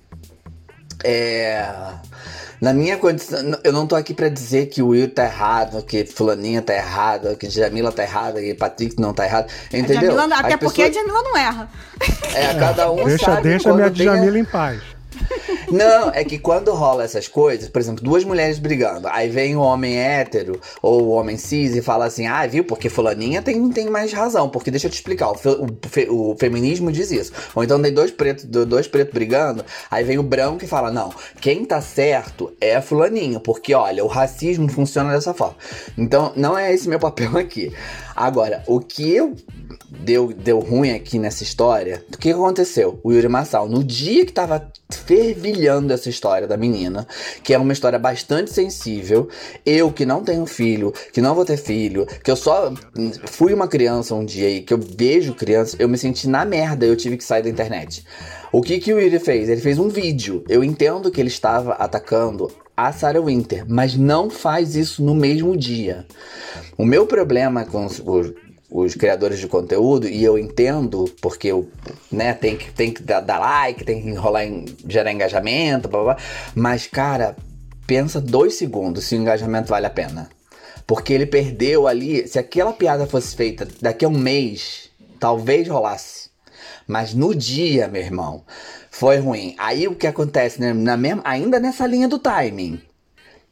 [1.04, 1.66] é.
[2.62, 6.06] Na minha condição, eu não tô aqui pra dizer que o Will tá errado, que
[6.06, 9.52] Fulaninha tá errada, que Jamila tá errada, que Patrick não tá errado.
[9.74, 10.16] Entendeu?
[10.16, 11.70] Jamila- até As porque a Jamila não erra.
[12.34, 14.82] É, cada um deixa sabe deixa quando minha tem a- Djamila em paz.
[15.72, 19.62] Não, é que quando rola essas coisas, por exemplo, duas mulheres brigando, aí vem o
[19.62, 23.90] homem hétero ou o homem cis e fala assim: ah, viu, porque fulaninha tem, tem
[23.90, 27.32] mais razão, porque deixa eu te explicar, o, fe- o fe- o feminismo diz isso.
[27.56, 30.92] Ou então tem dois pretos do- dois pretos brigando, aí vem o branco e fala:
[30.92, 31.12] não,
[31.42, 35.56] quem tá certo é fulaninho, porque olha, o racismo funciona dessa forma.
[35.98, 37.72] Então, não é esse meu papel aqui.
[38.16, 39.36] Agora, o que eu
[39.90, 43.00] deu, deu ruim aqui nessa história, o que aconteceu?
[43.04, 47.08] O Yuri Massal, no dia que tava fervilhando essa história da menina,
[47.44, 49.28] que é uma história bastante sensível,
[49.66, 52.74] eu que não tenho filho, que não vou ter filho, que eu só
[53.26, 56.86] fui uma criança um dia e que eu vejo criança, eu me senti na merda,
[56.86, 58.06] eu tive que sair da internet.
[58.52, 59.50] O que que o Yuri fez?
[59.50, 60.44] Ele fez um vídeo.
[60.48, 65.56] Eu entendo que ele estava atacando a Sarah Winter, mas não faz isso no mesmo
[65.56, 66.06] dia.
[66.78, 67.88] O meu problema com
[68.74, 71.70] os, criadores de conteúdo, e eu entendo, porque eu,
[72.12, 76.04] né, tem que, tem que dar, dar like, tem que enrolar em gerar engajamento, blá,
[76.04, 76.24] blá, blá.
[76.56, 77.36] mas, cara,
[77.86, 80.28] pensa dois segundos se o engajamento vale a pena.
[80.88, 86.30] Porque ele perdeu ali, se aquela piada fosse feita daqui a um mês, talvez rolasse.
[86.88, 88.44] Mas no dia, meu irmão,
[88.92, 89.56] foi ruim.
[89.58, 90.74] Aí o que acontece, né?
[90.74, 92.82] Na mesma, ainda nessa linha do timing.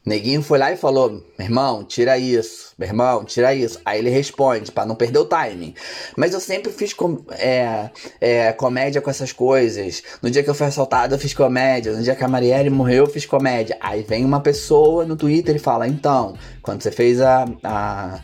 [0.04, 3.80] Neguinho foi lá e falou: meu irmão, tira isso, meu irmão, tira isso.
[3.86, 5.76] Aí ele responde, pra não perder o timing.
[6.18, 7.90] Mas eu sempre fiz com, é,
[8.20, 10.02] é, comédia com essas coisas.
[10.22, 11.94] No dia que eu fui assaltado, eu fiz comédia.
[11.94, 13.78] No dia que a Marielle morreu, eu fiz comédia.
[13.80, 18.20] Aí vem uma pessoa no Twitter e fala: então, quando você fez a, a,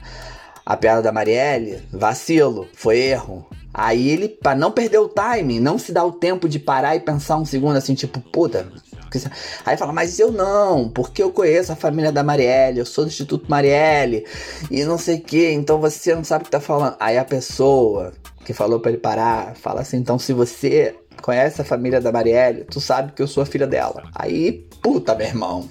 [0.65, 3.47] a piada da Marielle, vacilo, foi erro.
[3.71, 6.99] Aí ele, pra não perder o timing, não se dá o tempo de parar e
[6.99, 8.67] pensar um segundo assim, tipo, puta.
[9.09, 9.29] Que isso-
[9.65, 13.09] Aí fala, mas eu não, porque eu conheço a família da Marielle, eu sou do
[13.09, 14.25] Instituto Marielle,
[14.71, 16.95] e não sei o que, então você não sabe o que tá falando.
[16.99, 18.11] Aí a pessoa
[18.45, 22.63] que falou pra ele parar, fala assim, então se você conhece a família da Marielle,
[22.65, 24.03] tu sabe que eu sou a filha dela.
[24.15, 25.67] Aí, puta, meu irmão.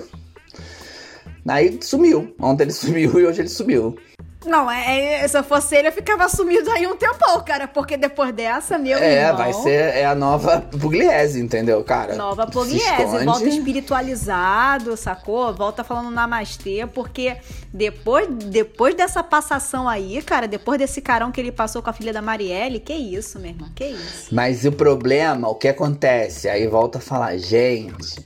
[1.49, 2.35] Aí sumiu.
[2.41, 3.97] Ontem ele sumiu e hoje ele sumiu.
[4.45, 7.67] Não, é, é- se eu fosse ele, eu ficava sumido aí um tempão, cara.
[7.67, 9.37] Porque depois dessa, meu É, irmão...
[9.37, 12.15] vai ser é a nova Pugliese, entendeu, cara?
[12.15, 15.53] Nova Se Pugliese, volta espiritualizado, sacou?
[15.53, 17.37] Volta falando namastê, porque
[17.73, 22.13] depois, depois dessa passação aí, cara, depois desse carão que ele passou com a filha
[22.13, 24.35] da Marielle, que isso, meu irmão, que isso.
[24.35, 26.49] Mas o problema, o que acontece?
[26.49, 28.25] Aí volta a falar, gente,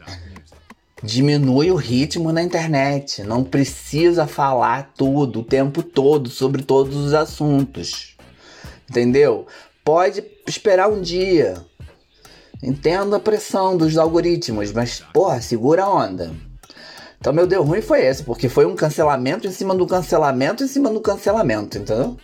[1.02, 3.22] diminui o ritmo na internet.
[3.22, 8.16] Não precisa falar tudo o tempo todo sobre todos os assuntos.
[8.88, 9.46] Entendeu?
[9.84, 11.54] Pode esperar um dia.
[12.62, 16.30] Entendo a pressão dos algoritmos, mas, porra, segura a onda.
[17.18, 20.66] Então, meu deu ruim foi esse, porque foi um cancelamento em cima do cancelamento em
[20.66, 22.16] cima do cancelamento, entendeu?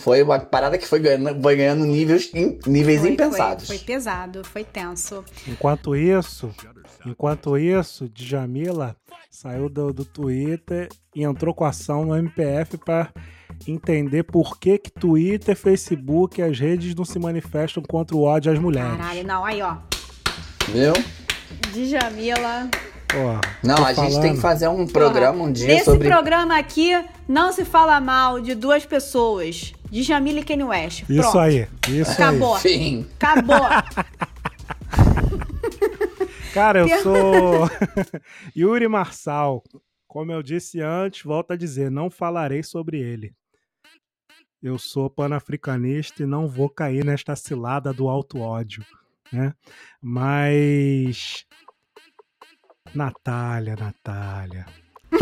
[0.00, 3.66] Foi uma parada que foi ganhando, foi ganhando níveis, in- níveis Foi- impensados.
[3.66, 5.24] Foi, foi pesado, foi tenso.
[5.46, 6.50] Enquanto isso,
[7.06, 8.96] enquanto isso, Djamila
[9.30, 13.08] saiu do, do Twitter e entrou com ação no MPF para
[13.66, 18.50] entender por que que Twitter, Facebook e as redes não se manifestam contra o ódio
[18.52, 18.96] às mulheres.
[18.96, 19.76] Caralho, não, aí ó.
[20.68, 20.92] Viu?
[21.72, 22.68] Djamila.
[23.08, 24.34] Porra, Não, a gente tem falando.
[24.36, 26.08] que fazer um programa um dia Nesse sobre.
[26.08, 26.92] programa aqui,
[27.28, 29.72] não se fala mal de duas pessoas.
[29.90, 31.04] Djamila e Kanye West.
[31.08, 31.38] Isso Pronto.
[31.38, 32.58] aí, isso Acabou.
[32.58, 33.06] Fim.
[33.16, 33.66] Acabou.
[33.66, 33.82] aí.
[36.54, 37.68] Cara, eu sou
[38.56, 39.62] Yuri Marçal.
[40.06, 43.32] Como eu disse antes, volto a dizer, não falarei sobre ele.
[44.60, 48.84] Eu sou panafricanista e não vou cair nesta cilada do alto ódio,
[49.32, 49.54] né?
[50.02, 51.46] Mas
[52.94, 54.66] Natália, Natália.
[55.12, 55.16] O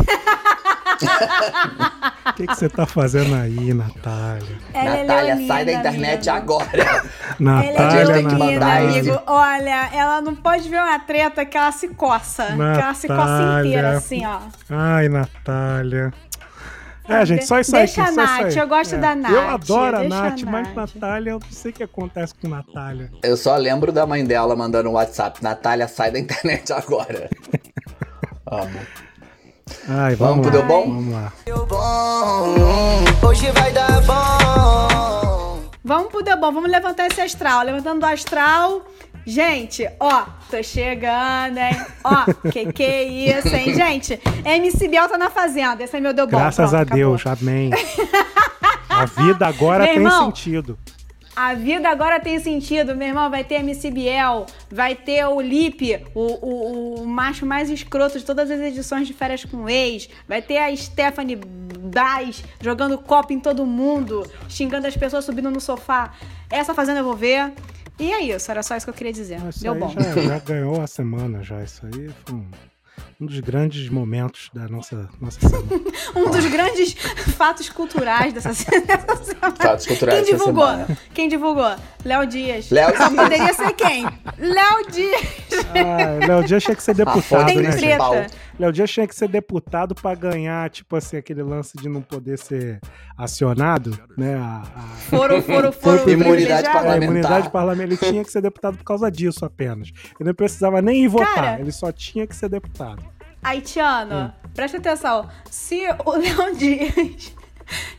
[2.39, 4.59] que que você tá fazendo aí, Natália?
[4.75, 6.45] Ela é Natália, leonina, sai da internet amigo.
[6.45, 6.83] agora.
[6.83, 7.03] Ela é
[7.41, 9.01] Natália, tem que leonina, Natália.
[9.01, 9.23] amigo.
[9.27, 12.47] Olha, ela não pode ver uma treta que ela se coça.
[12.47, 13.69] Que ela se coça Natália.
[13.69, 14.39] inteira, assim, ó.
[14.71, 16.13] Ai, Natália.
[17.09, 18.09] É, gente, só isso Deixa aí.
[18.09, 18.59] a só isso Nath, aí.
[18.59, 18.99] eu gosto É.
[18.99, 20.95] da Nath, Eu adoro a deixa a Nath, mas Nath.
[20.95, 23.11] Natália, eu não sei o que acontece com Natália.
[23.23, 25.43] Eu só lembro da mãe dela mandando um WhatsApp.
[25.43, 27.31] Natália, sai da internet agora.
[28.51, 28.79] Amo.
[29.89, 30.67] Ai, Vamos vamos, pro lá.
[30.67, 30.95] Deu Bom?
[30.95, 31.33] Vamos lá.
[31.45, 35.61] Deu bom, hoje vai dar bom.
[35.85, 37.63] Vamos pro Debom, vamos levantar esse astral.
[37.65, 38.83] Levantando do astral.
[39.25, 41.81] Gente, ó, tô chegando, hein?
[42.05, 43.75] Ó, que que é isso, hein?
[43.75, 45.83] Gente, MC Biel tá na fazenda.
[45.83, 46.37] Esse é meu Debom.
[46.39, 47.71] Graças Pronto, a Deus, amém.
[48.89, 50.77] A vida agora Meu tem irmão, sentido.
[51.41, 53.31] A vida agora tem sentido, meu irmão.
[53.31, 58.25] Vai ter MC Biel, vai ter o Lipe, o, o, o macho mais escroto de
[58.25, 60.09] todas as edições de Férias com Ex.
[60.27, 65.61] Vai ter a Stephanie Braz jogando copo em todo mundo, xingando as pessoas subindo no
[65.61, 66.13] sofá.
[66.51, 67.53] Essa fazenda eu vou ver.
[68.01, 69.39] E é isso, era só isso que eu queria dizer.
[69.49, 69.91] Isso Deu bom.
[69.91, 71.63] Já, já ganhou a semana, já.
[71.63, 72.51] Isso aí foi um,
[73.21, 75.67] um dos grandes momentos da nossa, nossa semana.
[76.15, 76.93] Um dos grandes
[77.37, 79.57] fatos culturais dessa, dessa semana.
[79.57, 80.67] Fatos culturais Quem dessa divulgou?
[80.67, 80.99] semana.
[81.13, 81.77] Quem divulgou?
[82.05, 82.71] Léo Dias.
[82.71, 83.09] Léo Dias.
[83.13, 84.05] poderia ser quem?
[84.39, 85.23] Léo Dias.
[85.75, 87.81] Ah, Léo Dias tinha que ser deputado, Tem né, gente?
[87.81, 88.27] treta.
[88.59, 92.37] Léo Dias tinha que ser deputado pra ganhar, tipo assim, aquele lance de não poder
[92.39, 92.81] ser
[93.17, 94.35] acionado, né?
[94.37, 96.11] A, a- Foro, foro, foro.
[96.11, 96.69] Imunidade privilegiado.
[96.69, 97.03] a parlamentar.
[97.03, 97.87] imunidade parlamentar.
[97.87, 99.91] Ele tinha que ser deputado por causa disso apenas.
[100.19, 101.61] Ele não precisava nem ir votar, Cara.
[101.61, 103.03] ele só tinha que ser deputado.
[103.43, 105.29] Haitiano, presta atenção.
[105.51, 107.33] Se o Léo Dias,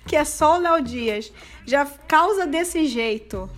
[0.05, 1.31] que é só o Léo Dias,
[1.65, 3.49] já causa desse jeito,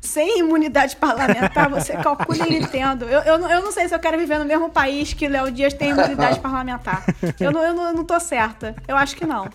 [0.00, 3.04] sem imunidade parlamentar, você calcula ele tendo.
[3.04, 5.50] Eu, eu, não- eu não sei se eu quero viver no mesmo país que Léo
[5.50, 7.04] Dias tem imunidade parlamentar.
[7.38, 8.74] Eu não, eu, não, eu não tô certa.
[8.88, 9.48] Eu acho que não.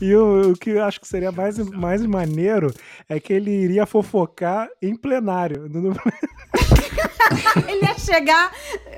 [0.00, 2.72] E o, o que eu acho que seria mais, mais maneiro
[3.08, 5.66] é que ele iria fofocar em plenário.
[7.68, 8.52] Ele ia chegar,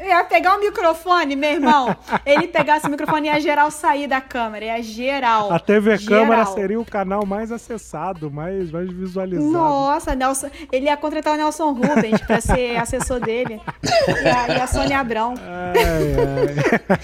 [0.06, 1.96] ia pegar o microfone, meu irmão.
[2.24, 4.64] Ele pegasse o microfone e ia geral sair da câmera.
[4.66, 5.52] Ia geral.
[5.52, 6.20] A TV Geral.
[6.20, 9.50] Câmara seria o canal mais acessado, mais, mais visualizado.
[9.50, 13.60] Nossa, Nelson, ele ia contratar o Nelson Rubens pra ser assessor dele.
[13.82, 15.34] E a, e a Sônia Abrão.
[15.38, 15.78] Ai,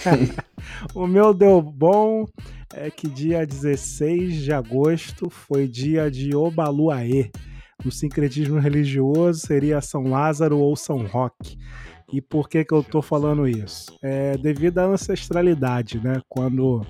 [0.06, 0.30] ai.
[0.94, 2.26] o meu deu bom
[2.74, 7.30] é que dia 16 de agosto foi dia de Obaluaê.
[7.84, 11.58] No sincretismo religioso seria São Lázaro ou São Roque.
[12.14, 13.98] E por que, que eu tô falando isso?
[14.00, 16.22] É devido à ancestralidade, né?
[16.28, 16.86] Quando,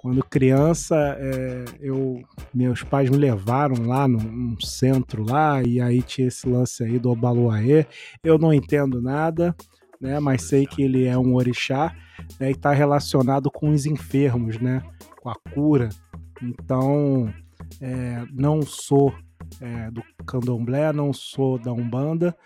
[0.00, 2.22] quando criança, é, eu,
[2.54, 7.00] meus pais me levaram lá num, num centro lá, e aí tinha esse lance aí
[7.00, 7.84] do Obaluaê.
[8.22, 9.56] Eu não entendo nada,
[10.00, 10.20] né?
[10.20, 11.92] Mas sei que ele é um orixá
[12.38, 14.84] né, e está relacionado com os enfermos, né?
[15.20, 15.88] Com a cura.
[16.40, 17.28] Então,
[17.80, 19.12] é, não sou
[19.60, 22.36] é, do candomblé, não sou da Umbanda,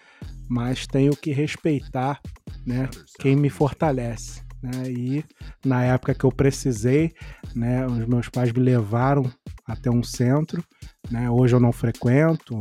[0.48, 2.20] mas tenho que respeitar
[2.66, 2.88] né,
[3.18, 4.42] quem me fortalece.
[4.62, 4.90] né?
[4.90, 5.24] E
[5.64, 7.12] na época que eu precisei,
[7.54, 9.30] né, os meus pais me levaram
[9.66, 10.64] até um centro,
[11.10, 11.30] né?
[11.30, 12.60] Hoje eu não frequento,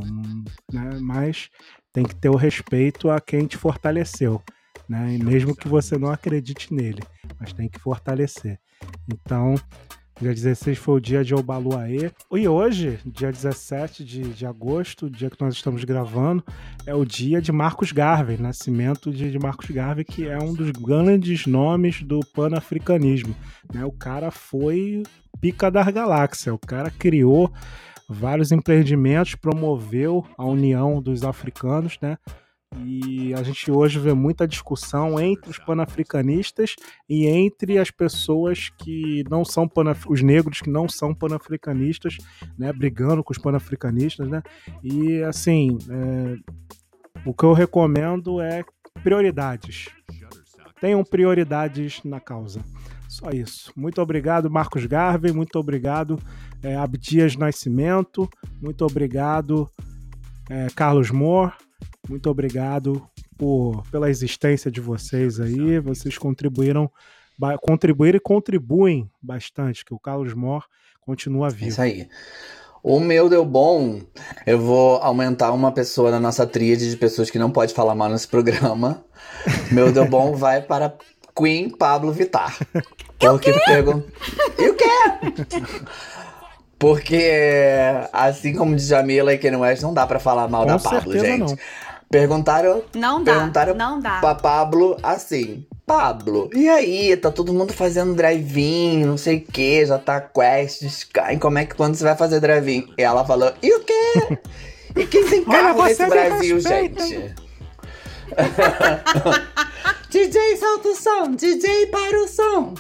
[0.72, 1.50] né, mas
[1.93, 4.41] tem que ter o respeito a quem te fortaleceu,
[4.88, 5.16] né?
[5.16, 7.02] E mesmo que você não acredite nele,
[7.39, 8.60] mas tem que fortalecer.
[9.12, 9.56] Então,
[10.20, 12.09] Dia 16 foi o dia de Obaluaê.
[12.32, 16.43] E hoje, dia 17 de, de agosto, dia que nós estamos gravando,
[16.88, 20.72] é o dia de Marcos Garvey, nascimento de, de Marcos Garvey, que é um dos
[20.72, 23.36] grandes nomes do panafricanismo.
[23.72, 23.86] Né?
[23.86, 25.03] O cara foi
[25.39, 27.53] pica da galáxia, o cara criou
[28.09, 32.18] vários empreendimentos, promoveu a união dos africanos, né?
[32.76, 36.76] E a gente hoje vê muita discussão entre os panafricanistas
[37.07, 42.18] e entre as pessoas que não são panaf os negros que não são panafricanistas,
[42.57, 44.43] né, brigando com os panafricanistas, né?
[44.84, 46.36] E assim, é,
[47.26, 48.63] o que eu recomendo é
[49.01, 49.89] prioridades.
[50.80, 52.61] Tenham prioridades na causa.
[53.07, 53.72] Só isso.
[53.76, 55.32] Muito obrigado, Marcos Garvey.
[55.32, 56.20] Muito obrigado,
[56.61, 58.30] é, Abdias Nascimento.
[58.61, 59.70] Muito obrigado,
[60.49, 61.53] é, Carlos Moore.
[62.10, 63.05] Muito obrigado
[63.38, 65.80] por, pela existência de vocês aí.
[65.80, 66.89] Vocês contribuíram,
[67.62, 70.66] contribuíram e contribuem bastante, que o Carlos Mor
[71.01, 71.70] continua vivo.
[71.70, 72.08] Isso aí.
[72.82, 74.01] O meu deu bom.
[74.45, 78.10] Eu vou aumentar uma pessoa na nossa tríade de pessoas que não pode falar mal
[78.10, 79.03] nesse programa.
[79.72, 80.93] Meu deu bom vai para
[81.36, 82.58] Queen Pablo Vittar.
[83.20, 84.03] Porque pergun...
[84.58, 85.66] E o quê?
[86.80, 87.32] Porque,
[88.14, 91.14] assim como de Jamila e Kanye West, não dá pra falar mal Com da Pablo,
[91.14, 91.39] gente.
[91.39, 91.58] não.
[92.10, 94.20] Perguntaram, Não dá, perguntaram não dá.
[94.20, 97.18] pra Pablo assim: Pablo, e aí?
[97.18, 101.66] Tá todo mundo fazendo drive-in, não sei o que, já tá quest, Sky, como é
[101.66, 102.88] que quando você vai fazer drive-in?
[102.97, 104.39] E ela falou: E o quê?
[104.95, 107.36] E quem tem Olha, carro você nesse Brasil, gente?
[110.10, 112.74] DJ solta o som, DJ para o som.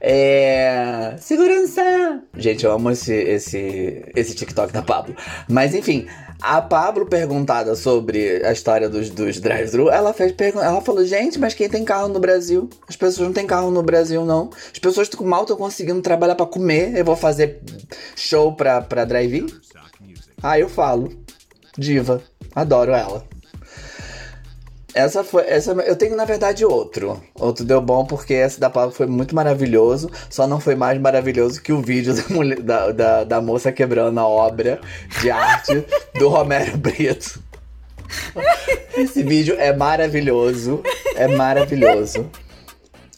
[0.00, 1.16] É.
[1.18, 2.22] Segurança!
[2.36, 5.16] Gente, eu amo esse, esse, esse TikTok da Pablo.
[5.48, 6.06] Mas enfim,
[6.40, 11.54] a Pablo perguntada sobre a história dos, dos drive-thru, ela fez ela falou: gente, mas
[11.54, 12.68] quem tem carro no Brasil?
[12.86, 14.50] As pessoas não têm carro no Brasil, não.
[14.72, 16.96] As pessoas mal estão conseguindo trabalhar pra comer.
[16.96, 17.60] Eu vou fazer
[18.14, 19.46] show pra, pra drive-in?
[20.42, 21.10] Ah, eu falo.
[21.76, 22.22] Diva.
[22.54, 23.24] Adoro ela.
[24.94, 25.42] Essa foi.
[25.46, 27.22] Essa, eu tenho, na verdade, outro.
[27.34, 30.10] Outro deu bom porque esse da Pablo foi muito maravilhoso.
[30.30, 34.18] Só não foi mais maravilhoso que o vídeo da, mulher- da, da, da moça quebrando
[34.18, 34.80] a obra
[35.20, 35.84] de arte
[36.18, 37.40] do Romero Brito.
[38.96, 40.82] Esse vídeo é maravilhoso.
[41.14, 42.28] É maravilhoso.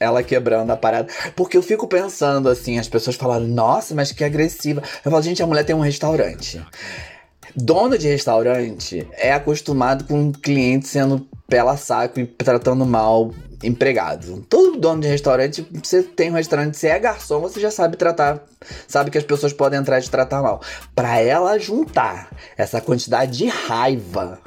[0.01, 1.09] Ela quebrando a parada.
[1.37, 4.83] Porque eu fico pensando assim, as pessoas falaram, nossa, mas que agressiva.
[5.05, 6.61] Eu falo, gente, a mulher tem um restaurante.
[7.57, 13.33] Dono de restaurante é acostumado com um cliente sendo pela saco e tratando mal
[13.63, 14.43] empregado.
[14.49, 18.43] Todo dono de restaurante, você tem um restaurante, você é garçom, você já sabe tratar,
[18.89, 20.63] sabe que as pessoas podem entrar e te tratar mal.
[20.95, 24.39] Pra ela juntar essa quantidade de raiva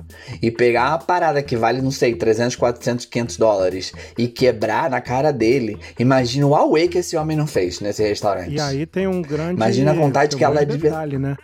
[0.42, 5.00] e pegar uma parada que vale, não sei, 300, 400, 500 dólares e quebrar na
[5.00, 8.56] cara dele, imagina o away que esse homem não fez nesse restaurante.
[8.56, 9.54] E aí tem um grande.
[9.54, 11.38] Imagina a vontade um que ela devia- detalhe, né?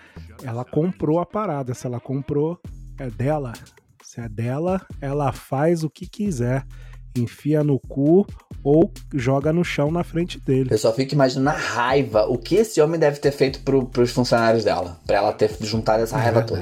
[0.44, 1.74] Ela comprou a parada.
[1.74, 2.60] Se ela comprou,
[2.98, 3.54] é dela.
[4.04, 6.66] Se é dela, ela faz o que quiser.
[7.18, 8.26] Enfia no cu
[8.64, 10.70] ou joga no chão na frente dele.
[10.72, 14.12] Eu só fico imaginando a raiva, o que esse homem deve ter feito pro, pros
[14.12, 16.62] funcionários dela, pra ela ter juntado essa É raiva toda.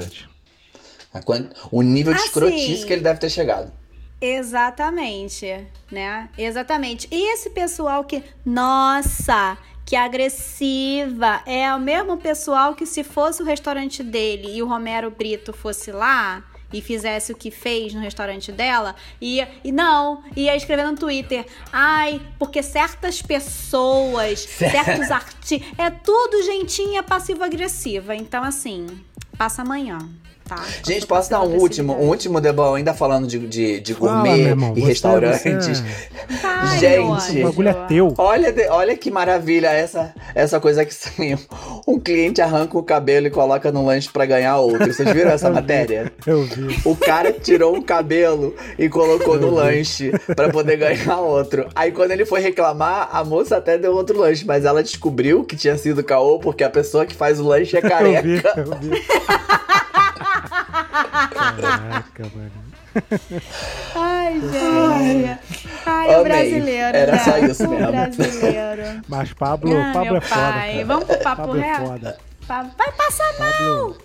[1.71, 2.28] O nível de Assim.
[2.28, 3.71] escrotice que ele deve ter chegado.
[4.21, 6.30] Exatamente, né?
[6.38, 7.07] Exatamente.
[7.11, 9.57] E esse pessoal que, nossa,
[9.88, 15.09] que agressiva, é o mesmo pessoal que se fosse o restaurante dele e o Romero
[15.09, 20.53] Brito fosse lá e fizesse o que fez no restaurante dela, ia, e não, ia
[20.57, 28.13] escrever no Twitter, ai, porque certas pessoas, certos artistas, é tudo gentinha passivo-agressiva.
[28.13, 28.88] Então, assim,
[29.38, 29.99] passa amanhã.
[30.47, 30.63] Tá?
[30.85, 34.55] Gente, posso dar um último, um último debão ainda falando de, de, de Fala, gourmet
[34.75, 35.83] e restaurantes.
[36.41, 38.13] Vai, Gente, meu O bagulho é teu.
[38.17, 41.37] Olha, de- olha que maravilha essa, essa coisa que saiu.
[41.87, 44.91] Um cliente arranca o cabelo e coloca no lanche pra ganhar outro.
[44.93, 45.55] Vocês viram essa Eu vi.
[45.61, 46.11] matéria?
[46.25, 46.77] Eu vi.
[46.83, 51.65] O cara tirou o cabelo e colocou no lanche pra poder ganhar outro.
[51.73, 55.55] Aí quando ele foi reclamar, a moça até deu outro lanche, mas ela descobriu que
[55.55, 57.89] tinha sido caô porque a pessoa que faz o lanche é Eu vi,
[58.41, 58.53] careca.
[58.57, 59.01] eu vi.
[61.61, 62.67] Caraca, mano.
[63.95, 65.39] Ai, gente.
[65.85, 66.23] Ai, o Amei.
[66.23, 66.97] brasileiro.
[66.97, 67.19] Era né?
[67.19, 67.91] só isso O mesmo.
[67.91, 69.01] brasileiro.
[69.07, 70.41] Mas Pablo, Ah, Pablo é foda.
[70.41, 70.71] pai.
[70.73, 70.85] cara.
[70.85, 71.85] Vamos pro papo Pablo é reto?
[71.85, 72.17] foda.
[72.47, 73.51] Pa- Vai passar mal.
[73.51, 73.97] Pablo.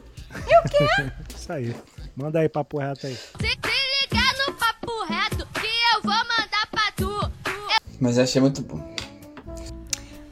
[0.46, 1.12] E o quê?
[1.34, 1.76] Isso aí.
[2.16, 3.14] Manda aí papo reto aí.
[3.14, 7.30] Se, se ligar no papo reto que eu vou mandar pra tu.
[8.00, 8.92] Mas eu achei muito bom.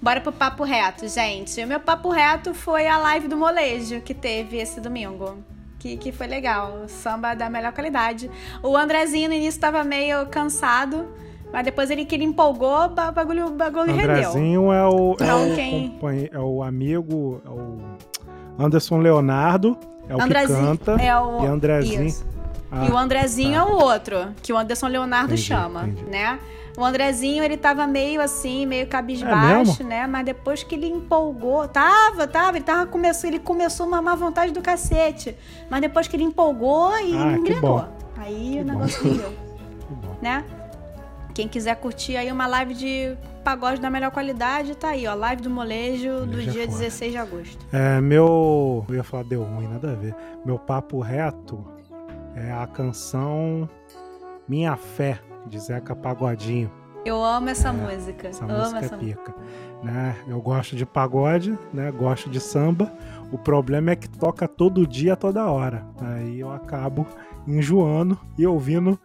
[0.02, 1.62] Bora pro papo reto, gente.
[1.62, 5.42] O meu papo reto foi a live do molejo que teve esse domingo.
[5.80, 6.84] Que, que foi legal.
[6.86, 8.30] Samba da melhor qualidade.
[8.62, 11.08] O Andrezinho no início tava meio cansado,
[11.52, 14.28] mas depois ele que ele empolgou, ba- bagulho, bagulho rendeu.
[14.28, 15.98] Andrezinho é o, é, Então, o quem-
[16.32, 17.78] é o amigo, é o
[18.62, 19.76] Anderson Leonardo,
[20.08, 21.02] é o Andrezinho que canta.
[21.02, 22.14] é o E Andrezinho.
[22.70, 26.04] Ah, e o Andrezinho é o outro, que o Anderson Leonardo Entendi, chama, entendi.
[26.10, 26.38] né?
[26.80, 29.88] O Andrezinho, ele tava meio assim, meio É cabisbaixo, mesmo?
[29.88, 30.06] né?
[30.06, 34.52] Mas depois que ele empolgou, tava, tava, ele tava começou, ele começou uma má vontade
[34.52, 35.36] do cacete.
[35.68, 37.84] Mas depois que ele empolgou e Ah, que engrenou.
[38.16, 40.16] Aí o negócio que bom.
[40.22, 40.44] né?
[41.34, 45.14] Quem quiser curtir aí uma live de pagode da melhor qualidade, tá aí, ó.
[45.14, 46.78] Live do molejo do é dia foda.
[46.78, 47.66] 16 de agosto.
[47.72, 48.84] É, meu.
[48.88, 50.14] Eu ia falar deu ruim, nada a ver.
[50.44, 51.64] Meu papo reto
[52.34, 53.68] é a canção
[54.48, 55.20] Minha Fé,
[55.50, 56.70] de Zeca Pagodinho.
[57.04, 58.28] Eu amo essa música.
[58.28, 59.34] Essa amo música essa é pica.
[59.82, 60.16] Né?
[60.28, 61.90] Eu gosto de pagode, né?
[61.90, 62.92] Gosto de samba.
[63.32, 65.86] O problema é que toca todo dia, toda hora.
[66.00, 67.06] Aí eu acabo
[67.46, 68.98] enjoando e ouvindo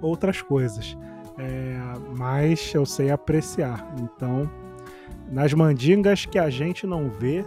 [0.00, 0.96] outras coisas.
[1.38, 1.78] É,
[2.16, 3.86] mas eu sei apreciar.
[4.00, 4.50] Então,
[5.30, 7.44] nas mandingas que a gente não vê,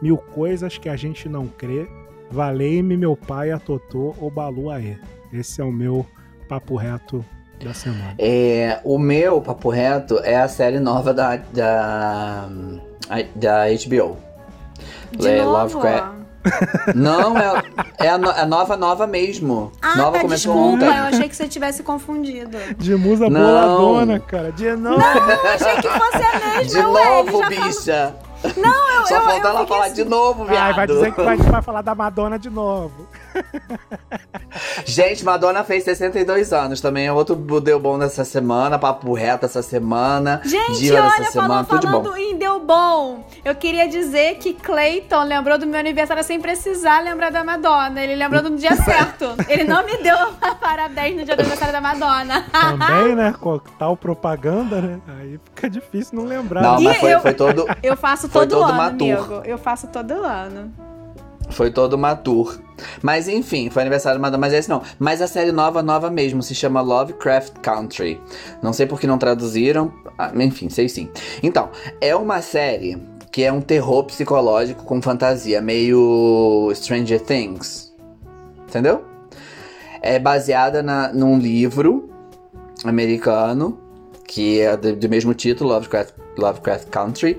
[0.00, 1.88] mil coisas que a gente não crê,
[2.30, 4.96] valei-me meu pai a Totô ou Balu Aê.
[5.32, 6.06] Esse é o meu
[6.48, 7.24] papo reto
[7.64, 8.14] da semana.
[8.18, 12.48] É, o meu papo reto é a série nova da, da,
[13.34, 14.16] da HBO.
[15.12, 16.20] De É, novo, Lovecraft.
[16.94, 17.62] Não, é,
[17.98, 19.70] é a, no- a nova nova mesmo.
[19.82, 20.84] Ah, nova tá, começou desculpa.
[20.86, 20.98] ontem.
[20.98, 22.56] Eu achei que você tivesse confundido.
[22.78, 23.40] De musa Não.
[23.40, 24.50] boladona, cara.
[24.52, 25.02] De novo.
[25.02, 26.64] Eu achei que fosse a mesma.
[26.64, 28.14] De ué, novo, bicha.
[28.56, 29.94] Não, eu, Só eu, falta eu ela falar assim.
[29.96, 30.62] de novo, viado.
[30.62, 33.06] Ai, vai dizer que vai, vai falar da Madonna de novo.
[34.84, 36.80] Gente, Madonna fez 62 anos.
[36.80, 38.78] Também é outro deu bom dessa semana.
[38.78, 40.40] Papo reto essa semana.
[40.44, 41.64] Gente, Diva olha, dessa semana.
[41.64, 42.02] falando, Tudo de bom.
[42.04, 43.26] falando em deu bom.
[43.44, 48.00] Eu queria dizer que Clayton lembrou do meu aniversário sem precisar lembrar da Madonna.
[48.02, 49.34] Ele lembrou do dia certo.
[49.48, 50.16] Ele não me deu
[50.60, 52.44] parabéns no dia do aniversário da Madonna.
[52.50, 53.34] Também, né?
[53.40, 55.00] Com tal propaganda, né?
[55.18, 56.62] Aí fica difícil não lembrar.
[56.62, 57.66] Não, E mas foi, eu- foi todo.
[57.82, 59.42] Eu faço todo, todo ano, amigo.
[59.44, 60.72] Eu faço todo ano.
[61.50, 62.58] Foi todo uma tour.
[63.02, 64.82] Mas enfim, foi aniversário de mas esse não.
[64.98, 68.20] Mas a série nova, nova mesmo, se chama Lovecraft Country.
[68.62, 69.92] Não sei por que não traduziram.
[70.18, 71.10] Ah, enfim, sei sim.
[71.42, 71.70] Então,
[72.00, 72.98] é uma série
[73.30, 77.94] que é um terror psicológico com fantasia, meio Stranger Things.
[78.68, 79.04] Entendeu?
[80.02, 82.08] É baseada na, num livro
[82.84, 83.78] americano,
[84.26, 87.38] que é do, do mesmo título, Lovecraft, Lovecraft Country.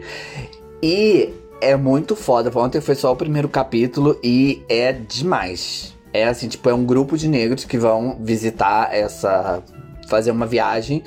[0.82, 2.52] E é muito foda.
[2.60, 5.96] Ontem foi só o primeiro capítulo e é demais.
[6.12, 9.64] É assim, tipo, é um grupo de negros que vão visitar essa.
[10.08, 11.04] fazer uma viagem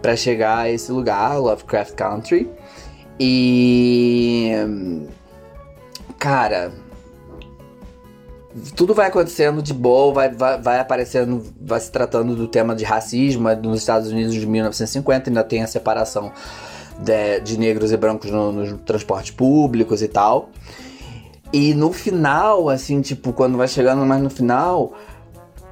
[0.00, 2.48] pra chegar a esse lugar, Lovecraft Country.
[3.18, 4.52] E.
[6.18, 6.70] Cara.
[8.74, 12.84] Tudo vai acontecendo de boa, vai, vai, vai aparecendo, vai se tratando do tema de
[12.84, 13.48] racismo.
[13.48, 16.32] É nos Estados Unidos de 1950, ainda tem a separação
[16.98, 20.50] de, de negros e brancos no- nos transportes públicos e tal.
[21.52, 24.92] E no final, assim, tipo, quando vai chegando mais no final,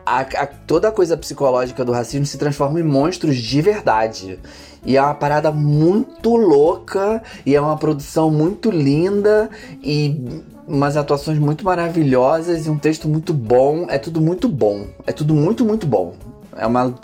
[0.06, 4.38] a- a- toda a coisa psicológica do racismo se transforma em monstros de verdade.
[4.86, 9.48] E é uma parada muito louca, e é uma produção muito linda,
[9.82, 13.86] e umas atuações muito maravilhosas, e um texto muito bom.
[13.88, 14.86] É tudo muito bom.
[15.06, 16.14] É tudo muito, muito bom.
[16.56, 16.94] É uma.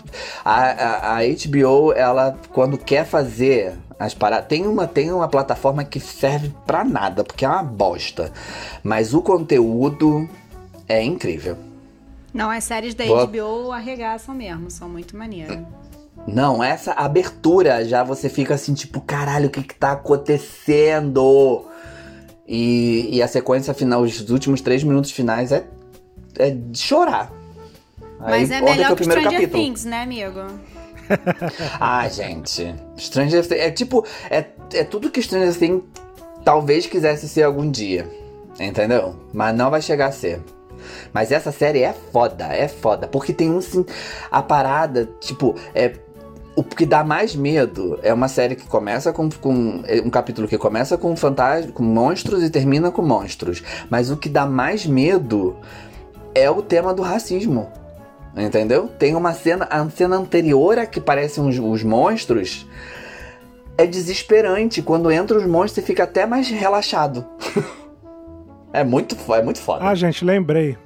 [0.45, 4.47] A, a, a HBO, ela, quando quer fazer as paradas.
[4.47, 8.31] Tem uma, tem uma plataforma que serve pra nada, porque é uma bosta.
[8.83, 10.27] Mas o conteúdo
[10.87, 11.55] é incrível.
[12.33, 13.27] Não, as séries da Boa.
[13.27, 15.59] HBO arregaçam mesmo, são muito maneiras.
[16.27, 21.65] Não, essa abertura já você fica assim, tipo, caralho, o que que tá acontecendo?
[22.47, 25.65] E, e a sequência final, os últimos três minutos finais é,
[26.37, 27.31] é de chorar.
[28.19, 29.63] Aí, Mas é ontem foi melhor o que primeiro Stranger capítulo.
[29.63, 30.39] Things, né, amigo?
[31.79, 32.73] Ah, gente.
[33.01, 33.61] Stranger Things.
[33.61, 34.05] É tipo.
[34.29, 35.83] É, é tudo que Stranger Things
[36.45, 38.07] talvez quisesse ser algum dia.
[38.59, 39.15] Entendeu?
[39.33, 40.41] Mas não vai chegar a ser.
[41.13, 43.07] Mas essa série é foda, é foda.
[43.07, 43.61] Porque tem um.
[43.61, 43.85] sim-
[44.29, 45.93] A parada, tipo, é.
[46.53, 50.49] O que dá mais medo é uma série que começa com, com é um capítulo
[50.49, 53.63] que começa com fantasma, com monstros e termina com monstros.
[53.89, 55.55] Mas o que dá mais medo
[56.35, 57.71] é o tema do racismo.
[58.35, 58.89] Entendeu?
[58.99, 62.67] Tem uma cena, a cena anterior a que parecem os, os monstros
[63.83, 64.81] é desesperante.
[64.81, 67.25] Quando entra os monstros, você fica até mais relaxado.
[68.73, 69.85] é muito, é muito foda.
[69.85, 70.77] Ah, gente, lembrei.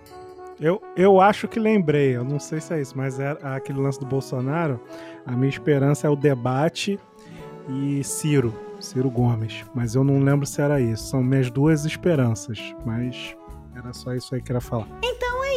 [0.59, 3.99] Eu, eu acho que lembrei, eu não sei se é isso, mas é aquele lance
[3.99, 4.79] do Bolsonaro.
[5.25, 6.97] A minha esperança é o debate
[7.67, 9.65] e Ciro, Ciro Gomes.
[9.73, 11.07] Mas eu não lembro se era isso.
[11.07, 13.35] São minhas duas esperanças, mas
[13.75, 14.87] era só isso aí que eu queria falar.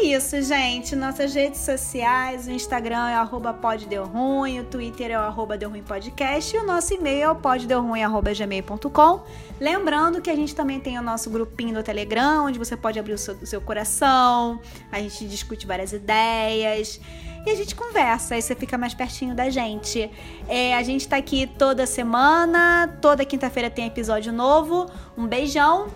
[0.01, 0.95] É isso, gente.
[0.95, 6.61] Nossas redes sociais, o Instagram é arroba poddelruim, o Twitter é o arroba delruimpodcast e
[6.61, 9.21] o nosso e-mail é o.
[9.61, 13.15] Lembrando que a gente também tem o nosso grupinho do Telegram, onde você pode abrir
[13.15, 14.61] o seu, o seu coração,
[14.93, 17.01] a gente discute várias ideias
[17.45, 20.09] e a gente conversa, aí você fica mais pertinho da gente.
[20.49, 24.87] É, a gente tá aqui toda semana, toda quinta-feira tem episódio novo.
[25.17, 25.89] Um beijão,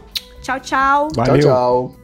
[0.42, 1.08] tchau, tchau.
[1.12, 1.40] Tchau, Valeu.
[1.40, 2.01] tchau.